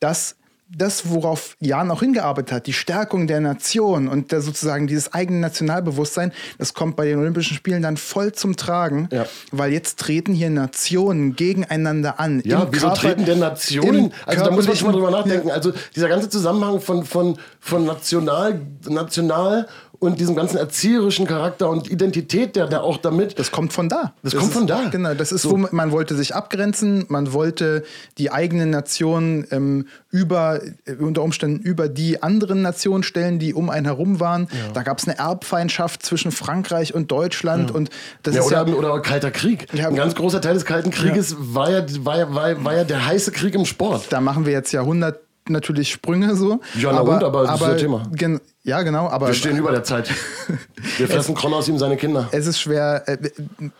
[0.00, 0.36] dass
[0.72, 5.40] das, worauf Jan auch hingearbeitet hat, die Stärkung der Nation und der sozusagen dieses eigene
[5.40, 9.26] Nationalbewusstsein, das kommt bei den Olympischen Spielen dann voll zum Tragen, ja.
[9.50, 12.40] weil jetzt treten hier Nationen gegeneinander an.
[12.44, 14.12] Ja, wieso Körper, treten denn Nationen?
[14.26, 15.48] Also da muss man schon mal drüber nachdenken.
[15.48, 15.54] Ja.
[15.54, 19.66] Also dieser ganze Zusammenhang von, von, von national, national
[20.00, 23.38] und diesem ganzen erzieherischen Charakter und Identität, der da auch damit.
[23.38, 24.14] Das kommt von da.
[24.22, 24.88] Das, das kommt von da.
[24.88, 25.50] Genau, das ist, so.
[25.50, 27.84] wo man wollte sich abgrenzen, man wollte
[28.16, 33.68] die eigene Nation ähm, über, äh, unter Umständen über die anderen Nationen stellen, die um
[33.68, 34.48] einen herum waren.
[34.50, 34.72] Ja.
[34.72, 37.76] Da gab es eine Erbfeindschaft zwischen Frankreich und Deutschland ja.
[37.76, 37.90] und
[38.22, 39.66] das ja, ist oder, ja, oder Kalter Krieg.
[39.72, 43.06] Ein ganz großer Teil des Kalten Krieges war, ja, war, ja, war, war ja der
[43.06, 44.06] heiße Krieg im Sport.
[44.08, 45.20] Da machen wir jetzt Jahrhundert
[45.50, 46.60] natürlich Sprünge so.
[46.78, 48.02] Ja, na aber, und, aber das aber, ist Thema.
[48.12, 49.08] Gen, ja, genau.
[49.08, 50.10] Aber, Wir stehen über der Zeit.
[50.98, 52.28] Wir fressen Kron aus ihm seine Kinder.
[52.32, 53.18] Es ist schwer, äh,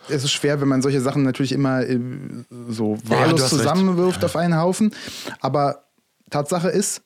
[0.09, 1.99] es ist schwer, wenn man solche Sachen natürlich immer äh,
[2.69, 4.25] so wahllos ja, zusammenwirft recht.
[4.25, 4.93] auf einen Haufen.
[5.39, 5.83] Aber
[6.29, 7.01] Tatsache ist,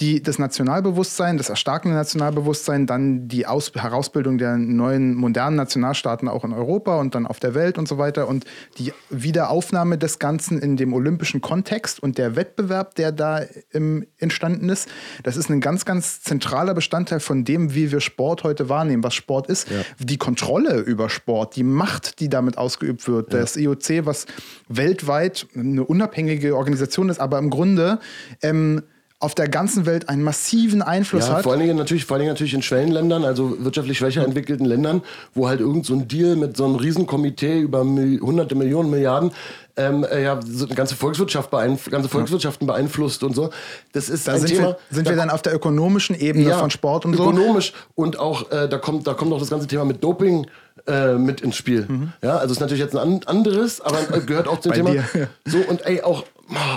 [0.00, 6.44] die, das Nationalbewusstsein, das erstarkende Nationalbewusstsein, dann die Aus Herausbildung der neuen modernen Nationalstaaten auch
[6.44, 8.44] in Europa und dann auf der Welt und so weiter und
[8.78, 14.68] die Wiederaufnahme des Ganzen in dem olympischen Kontext und der Wettbewerb, der da im, entstanden
[14.68, 14.88] ist,
[15.22, 19.14] das ist ein ganz, ganz zentraler Bestandteil von dem, wie wir Sport heute wahrnehmen, was
[19.14, 19.70] Sport ist.
[19.70, 19.82] Ja.
[20.00, 23.32] Die Kontrolle über Sport, die Macht, die damit ausgeübt wird.
[23.32, 23.40] Ja.
[23.40, 24.26] Das IOC, was
[24.68, 28.00] weltweit eine unabhängige Organisation ist, aber im Grunde
[28.42, 28.82] ähm,
[29.24, 31.42] auf der ganzen Welt einen massiven Einfluss ja, hat.
[31.42, 35.02] Vor allen, Dingen natürlich, vor allen Dingen natürlich in Schwellenländern, also wirtschaftlich schwächer entwickelten Ländern,
[35.34, 39.32] wo halt irgend so ein Deal mit so einem Riesenkomitee über hunderte Millionen, Milliarden
[39.76, 43.50] ähm, äh, ja, so eine ganze Volkswirtschaft beeinf ganze Volkswirtschaften beeinflusst und so.
[43.92, 44.68] Das ist da ein sind Thema.
[44.68, 47.24] Wir, sind da wir dann auf der ökonomischen Ebene ja, von Sport und so?
[47.24, 50.46] Ökonomisch und auch äh, da kommt da kommt auch das ganze Thema mit Doping
[50.86, 51.86] äh, mit ins Spiel.
[51.88, 52.12] Mhm.
[52.22, 54.90] Ja, also ist natürlich jetzt ein anderes, aber äh, gehört auch zum Thema.
[54.90, 55.26] Dir, ja.
[55.44, 56.24] So und ey auch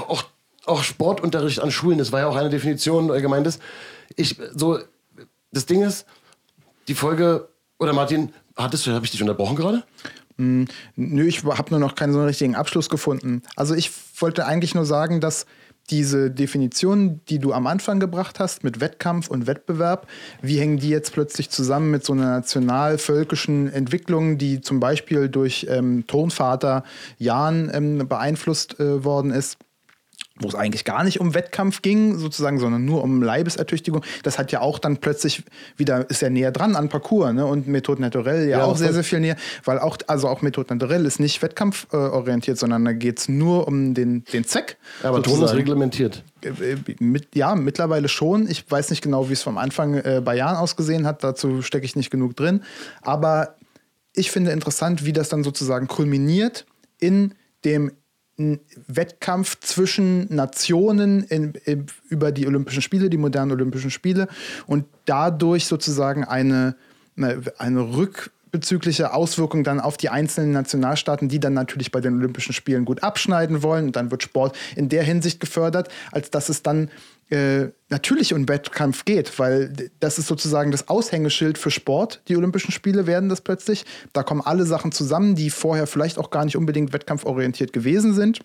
[0.07, 0.23] auch
[0.67, 3.59] auch Sportunterricht an Schulen, das war ja auch eine Definition äh, gemeint.
[4.15, 4.79] Ich, so,
[5.51, 6.05] das Ding ist,
[6.87, 7.49] die Folge,
[7.79, 9.83] oder Martin, hattest du, habe ich dich unterbrochen gerade?
[10.37, 10.65] Mm,
[10.95, 13.41] nö, ich habe nur noch keinen so richtigen Abschluss gefunden.
[13.55, 15.45] Also ich wollte eigentlich nur sagen, dass
[15.89, 20.07] diese Definition, die du am Anfang gebracht hast mit Wettkampf und Wettbewerb,
[20.41, 25.65] wie hängen die jetzt plötzlich zusammen mit so einer nationalvölkischen Entwicklung, die zum Beispiel durch
[25.69, 26.83] ähm, Tonvater
[27.17, 29.57] Jan ähm, beeinflusst äh, worden ist?
[30.39, 34.03] Wo es eigentlich gar nicht um Wettkampf ging, sozusagen, sondern nur um Leibesertüchtigung.
[34.23, 35.43] Das hat ja auch dann plötzlich
[35.77, 37.45] wieder, ist ja näher dran an Parcours, ne?
[37.45, 40.73] Und Methode Naturelle ja, Ja, auch sehr, sehr viel näher, weil auch, also auch Methode
[40.73, 44.77] Naturelle ist nicht wettkampforientiert, sondern da geht es nur um den, den Zweck.
[45.01, 46.23] Aber Ton ist reglementiert.
[46.41, 48.47] Äh, Mit, ja, mittlerweile schon.
[48.47, 51.23] Ich weiß nicht genau, wie es vom Anfang äh, bei Jahren ausgesehen hat.
[51.23, 52.61] Dazu stecke ich nicht genug drin.
[53.01, 53.55] Aber
[54.13, 56.65] ich finde interessant, wie das dann sozusagen kulminiert
[56.99, 57.33] in
[57.65, 57.91] dem
[58.37, 64.27] n- Wettkampf zwischen Nationen in, in, über die Olympischen Spiele, die modernen Olympischen Spiele
[64.65, 66.75] und dadurch sozusagen eine,
[67.57, 72.85] eine rückbezügliche Auswirkung dann auf die einzelnen Nationalstaaten, die dann natürlich bei den Olympischen Spielen
[72.85, 73.85] gut abschneiden wollen.
[73.87, 76.89] Und dann wird Sport in der Hinsicht gefördert, als dass es dann
[77.29, 82.21] äh, natürlich um Wettkampf geht, weil das ist sozusagen das Aushängeschild für Sport.
[82.27, 83.85] Die Olympischen Spiele werden das plötzlich.
[84.13, 88.39] Da kommen alle Sachen zusammen, die vorher vielleicht auch gar nicht unbedingt wettkampforientiert gewesen sind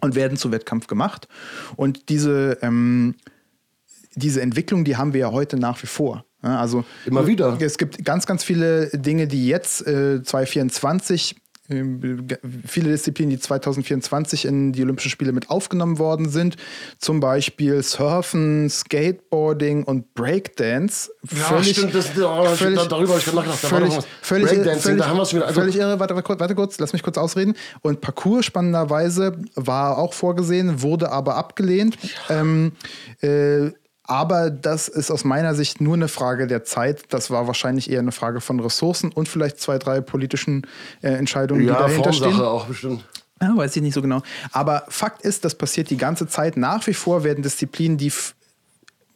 [0.00, 1.28] und werden zu Wettkampf gemacht.
[1.76, 3.14] Und diese, ähm,
[4.14, 6.24] diese Entwicklung, die haben wir ja heute nach wie vor.
[6.42, 7.56] Ja, also Immer wieder.
[7.60, 11.40] Es gibt ganz, ganz viele Dinge, die jetzt äh, 2024 ähm, ge-
[12.66, 16.56] viele Disziplinen, die 2024 in die Olympischen Spiele mit aufgenommen worden sind,
[16.98, 21.10] zum Beispiel Surfen, Skateboarding und Breakdance.
[21.30, 23.58] Ja, stimmt, das- oh, völlig, darüber hab ich gerade nachgedacht.
[23.60, 25.46] Völlig, völlig, Breakdancing, völlig, da haben wir es wieder.
[25.46, 25.98] Also- völlig irre.
[26.00, 27.54] Warte, warte, warte kurz, lass mich kurz ausreden.
[27.82, 31.96] Und Parcours spannenderweise war auch vorgesehen, wurde aber abgelehnt.
[32.28, 32.72] Ähm,
[33.20, 33.70] äh,
[34.10, 37.04] aber das ist aus meiner Sicht nur eine Frage der Zeit.
[37.10, 40.66] Das war wahrscheinlich eher eine Frage von Ressourcen und vielleicht zwei, drei politischen
[41.00, 42.44] äh, Entscheidungen, die Ja, dahinter Formsache stehen.
[42.44, 43.04] auch bestimmt.
[43.40, 44.22] Ja, weiß ich nicht so genau.
[44.50, 46.56] Aber Fakt ist, das passiert die ganze Zeit.
[46.56, 48.12] Nach wie vor werden Disziplinen, die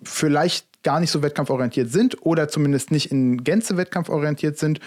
[0.05, 4.79] vielleicht gar nicht so wettkampforientiert sind oder zumindest nicht in Gänze wettkampforientiert sind,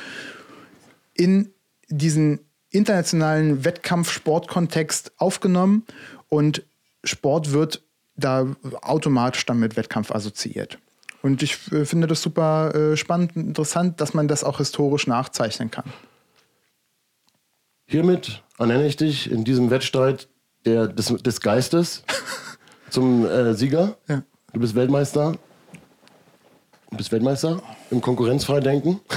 [1.15, 1.51] in
[1.89, 2.39] diesen
[2.69, 5.85] internationalen Wettkampf-Sport-Kontext aufgenommen
[6.29, 6.63] und
[7.03, 7.81] Sport wird
[8.17, 8.47] da
[8.81, 10.79] automatisch dann mit Wettkampf assoziiert.
[11.21, 15.07] Und ich äh, finde das super äh, spannend und interessant, dass man das auch historisch
[15.07, 15.85] nachzeichnen kann.
[17.85, 20.27] Hiermit ernenne ich dich in diesem Wettstreit
[20.65, 22.03] der, des, des Geistes
[22.89, 23.97] zum äh, Sieger.
[24.07, 24.23] Ja.
[24.53, 25.37] Du bist Weltmeister.
[26.89, 27.61] Du bist Weltmeister
[27.91, 28.99] im Konkurrenzfreidenken.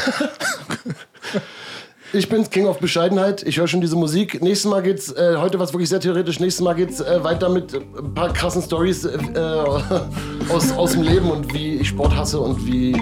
[2.12, 3.44] Ich bin's, King of Bescheidenheit.
[3.44, 4.42] Ich höre schon diese Musik.
[4.42, 6.40] Nächstes Mal geht's, äh, heute war es wirklich sehr theoretisch.
[6.40, 9.38] Nächstes Mal geht's äh, weiter mit ein paar krassen Stories äh,
[10.48, 13.00] aus, aus dem Leben und wie ich Sport hasse und wie.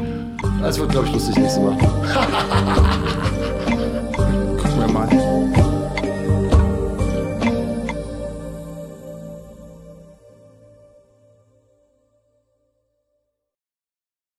[0.63, 1.79] Es wird, glaube ich, lustig nächstes Mal.